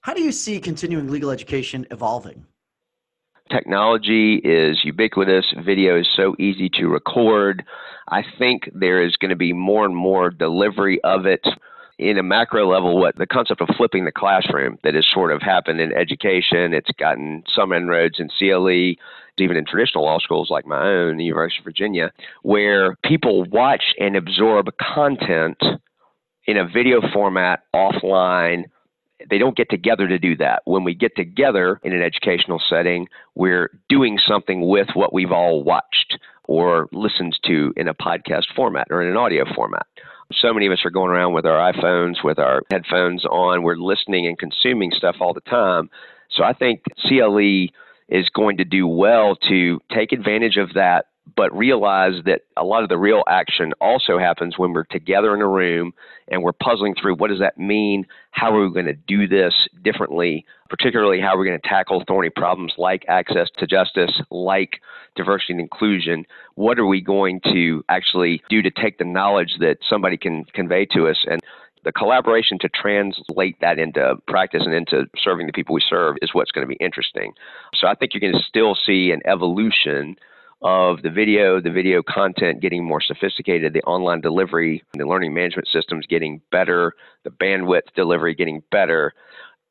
How 0.01 0.13
do 0.13 0.21
you 0.21 0.31
see 0.31 0.59
continuing 0.59 1.09
legal 1.09 1.29
education 1.29 1.85
evolving? 1.91 2.45
Technology 3.51 4.35
is 4.35 4.79
ubiquitous. 4.83 5.45
Video 5.65 5.99
is 5.99 6.07
so 6.15 6.35
easy 6.39 6.69
to 6.69 6.87
record. 6.87 7.63
I 8.07 8.23
think 8.39 8.69
there 8.73 9.03
is 9.05 9.17
going 9.17 9.29
to 9.29 9.35
be 9.35 9.51
more 9.51 9.85
and 9.85 9.95
more 9.95 10.29
delivery 10.29 11.01
of 11.03 11.25
it 11.25 11.45
in 11.99 12.17
a 12.17 12.23
macro 12.23 12.67
level, 12.67 12.97
what 12.97 13.15
the 13.17 13.27
concept 13.27 13.61
of 13.61 13.67
flipping 13.77 14.05
the 14.05 14.11
classroom 14.11 14.79
that 14.83 14.95
has 14.95 15.05
sort 15.13 15.31
of 15.31 15.41
happened 15.41 15.79
in 15.79 15.93
education, 15.93 16.73
it's 16.73 16.89
gotten 16.97 17.43
some 17.53 17.71
inroads 17.71 18.19
in 18.19 18.27
CLE, 18.39 18.95
even 19.37 19.55
in 19.55 19.65
traditional 19.65 20.05
law 20.05 20.17
schools 20.17 20.49
like 20.49 20.65
my 20.65 20.81
own, 20.81 21.17
the 21.17 21.25
University 21.25 21.59
of 21.59 21.65
Virginia, 21.65 22.11
where 22.41 22.95
people 23.03 23.43
watch 23.51 23.83
and 23.99 24.15
absorb 24.15 24.69
content 24.95 25.61
in 26.47 26.57
a 26.57 26.67
video 26.67 27.01
format 27.13 27.63
offline. 27.75 28.63
They 29.29 29.37
don't 29.37 29.55
get 29.55 29.69
together 29.69 30.07
to 30.07 30.19
do 30.19 30.35
that. 30.37 30.61
When 30.65 30.83
we 30.83 30.93
get 30.93 31.15
together 31.15 31.79
in 31.83 31.93
an 31.93 32.01
educational 32.01 32.61
setting, 32.69 33.07
we're 33.35 33.69
doing 33.89 34.19
something 34.25 34.67
with 34.67 34.87
what 34.93 35.13
we've 35.13 35.31
all 35.31 35.63
watched 35.63 36.17
or 36.45 36.87
listened 36.91 37.37
to 37.45 37.73
in 37.77 37.87
a 37.87 37.93
podcast 37.93 38.45
format 38.55 38.87
or 38.89 39.01
in 39.01 39.09
an 39.09 39.17
audio 39.17 39.45
format 39.55 39.85
so 40.39 40.53
many 40.53 40.65
of 40.65 40.71
us 40.73 40.85
are 40.85 40.91
going 40.91 41.11
around 41.11 41.33
with 41.33 41.45
our 41.45 41.73
iPhones, 41.73 42.23
with 42.23 42.39
our 42.39 42.61
headphones 42.69 43.25
on. 43.25 43.63
We're 43.63 43.75
listening 43.75 44.27
and 44.27 44.37
consuming 44.37 44.91
stuff 44.91 45.17
all 45.19 45.33
the 45.33 45.41
time. 45.41 45.89
So 46.29 46.43
I 46.43 46.53
think 46.53 46.83
CLE 47.07 47.67
is 48.09 48.29
going 48.29 48.57
to 48.57 48.65
do 48.65 48.87
well 48.87 49.35
to 49.47 49.79
take 49.93 50.11
advantage 50.11 50.57
of 50.57 50.73
that 50.73 51.05
but 51.35 51.55
realize 51.55 52.23
that 52.25 52.41
a 52.57 52.63
lot 52.63 52.83
of 52.83 52.89
the 52.89 52.97
real 52.97 53.23
action 53.27 53.73
also 53.79 54.17
happens 54.17 54.57
when 54.57 54.73
we're 54.73 54.83
together 54.85 55.33
in 55.33 55.41
a 55.41 55.47
room 55.47 55.93
and 56.27 56.43
we're 56.43 56.51
puzzling 56.51 56.95
through 56.99 57.15
what 57.15 57.29
does 57.29 57.39
that 57.39 57.57
mean? 57.57 58.05
How 58.31 58.55
are 58.55 58.65
we 58.65 58.73
going 58.73 58.85
to 58.85 58.93
do 58.93 59.27
this 59.27 59.53
differently? 59.83 60.45
Particularly, 60.69 61.19
how 61.19 61.35
are 61.35 61.37
we 61.37 61.47
going 61.47 61.59
to 61.59 61.67
tackle 61.67 62.03
thorny 62.07 62.29
problems 62.29 62.73
like 62.77 63.05
access 63.07 63.49
to 63.57 63.67
justice, 63.67 64.21
like 64.29 64.81
diversity 65.15 65.53
and 65.53 65.61
inclusion? 65.61 66.25
What 66.55 66.79
are 66.79 66.85
we 66.85 67.01
going 67.01 67.41
to 67.45 67.83
actually 67.89 68.41
do 68.49 68.61
to 68.61 68.71
take 68.71 68.97
the 68.97 69.05
knowledge 69.05 69.55
that 69.59 69.77
somebody 69.89 70.17
can 70.17 70.45
convey 70.53 70.85
to 70.93 71.07
us 71.07 71.25
and 71.29 71.41
the 71.83 71.91
collaboration 71.91 72.59
to 72.59 72.69
translate 72.69 73.59
that 73.59 73.79
into 73.79 74.15
practice 74.27 74.61
and 74.65 74.73
into 74.73 75.05
serving 75.21 75.47
the 75.47 75.53
people 75.53 75.73
we 75.73 75.81
serve 75.89 76.15
is 76.21 76.29
what's 76.33 76.51
going 76.51 76.67
to 76.67 76.69
be 76.69 76.83
interesting. 76.83 77.33
So 77.73 77.87
I 77.87 77.95
think 77.95 78.13
you're 78.13 78.21
going 78.21 78.33
to 78.33 78.47
still 78.47 78.75
see 78.75 79.11
an 79.11 79.21
evolution 79.25 80.15
of 80.61 81.01
the 81.01 81.09
video, 81.09 81.59
the 81.59 81.71
video 81.71 82.01
content 82.03 82.61
getting 82.61 82.83
more 82.83 83.01
sophisticated, 83.01 83.73
the 83.73 83.81
online 83.83 84.21
delivery, 84.21 84.83
the 84.93 85.05
learning 85.05 85.33
management 85.33 85.67
systems 85.67 86.05
getting 86.07 86.41
better, 86.51 86.93
the 87.23 87.31
bandwidth 87.31 87.93
delivery 87.95 88.35
getting 88.35 88.61
better, 88.71 89.13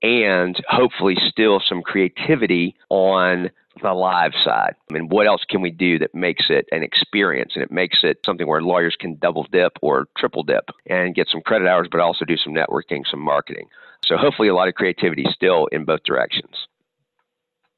and 0.02 0.56
hopefully 0.68 1.16
still 1.28 1.60
some 1.68 1.82
creativity 1.82 2.74
on 2.88 3.50
the 3.82 3.92
live 3.92 4.32
side. 4.44 4.74
I 4.90 4.94
mean, 4.94 5.08
what 5.08 5.26
else 5.26 5.42
can 5.48 5.60
we 5.60 5.70
do 5.70 5.98
that 6.00 6.14
makes 6.14 6.46
it 6.50 6.66
an 6.72 6.82
experience 6.82 7.52
and 7.54 7.62
it 7.62 7.70
makes 7.70 7.98
it 8.02 8.18
something 8.26 8.46
where 8.46 8.62
lawyers 8.62 8.96
can 8.98 9.16
double 9.16 9.46
dip 9.52 9.72
or 9.80 10.08
triple 10.18 10.42
dip 10.42 10.70
and 10.86 11.14
get 11.14 11.28
some 11.30 11.40
credit 11.40 11.68
hours, 11.68 11.88
but 11.90 12.00
also 12.00 12.24
do 12.24 12.36
some 12.36 12.52
networking, 12.52 13.02
some 13.08 13.20
marketing. 13.20 13.68
So 14.04 14.16
hopefully 14.16 14.48
a 14.48 14.54
lot 14.54 14.68
of 14.68 14.74
creativity 14.74 15.24
still 15.32 15.66
in 15.66 15.84
both 15.84 16.02
directions. 16.04 16.66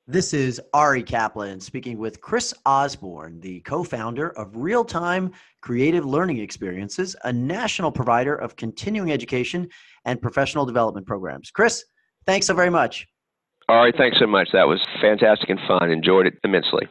This 0.09 0.35
is 0.35 0.61
Ari 0.75 1.05
Kaplan 1.05 1.61
speaking 1.61 1.97
with 1.97 2.21
Chris 2.21 2.53
Osborn, 2.67 3.39
the 3.39 3.61
co 3.61 3.85
founder 3.85 4.31
of 4.31 4.51
Reeltime 4.55 5.31
Creative 5.61 6.05
Learning 6.05 6.39
Experiences, 6.39 7.15
a 7.23 7.33
national 7.33 7.93
provider 7.93 8.35
of 8.35 8.57
continuing 8.57 9.13
education 9.13 9.69
and 10.05 10.21
professional 10.21 10.67
development 10.67 11.07
programs. 11.07 11.53
Chris, 11.53 11.85
thanks 12.27 12.49
so 12.49 12.55
very 12.55 12.69
much. 12.69 13.07
Ari, 13.69 13.93
thanks 13.97 14.19
so 14.19 14.27
much. 14.27 14.49
That 14.53 14.67
was 14.67 14.81
fantastic 15.01 15.51
and 15.51 15.61
fun. 15.69 15.93
Enjoyed 15.93 16.27
it 16.27 16.35
immensely. 16.43 16.89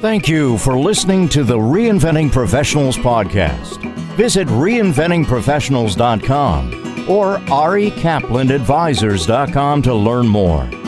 Thank 0.00 0.28
you 0.28 0.58
for 0.58 0.76
listening 0.76 1.30
to 1.30 1.44
the 1.44 1.56
Reinventing 1.56 2.30
Professionals 2.30 2.98
podcast. 2.98 3.82
Visit 4.16 4.48
reinventingprofessionals.com 4.48 7.08
or 7.08 7.38
arikaplanadvisors.com 7.38 9.82
to 9.82 9.94
learn 9.94 10.28
more. 10.28 10.83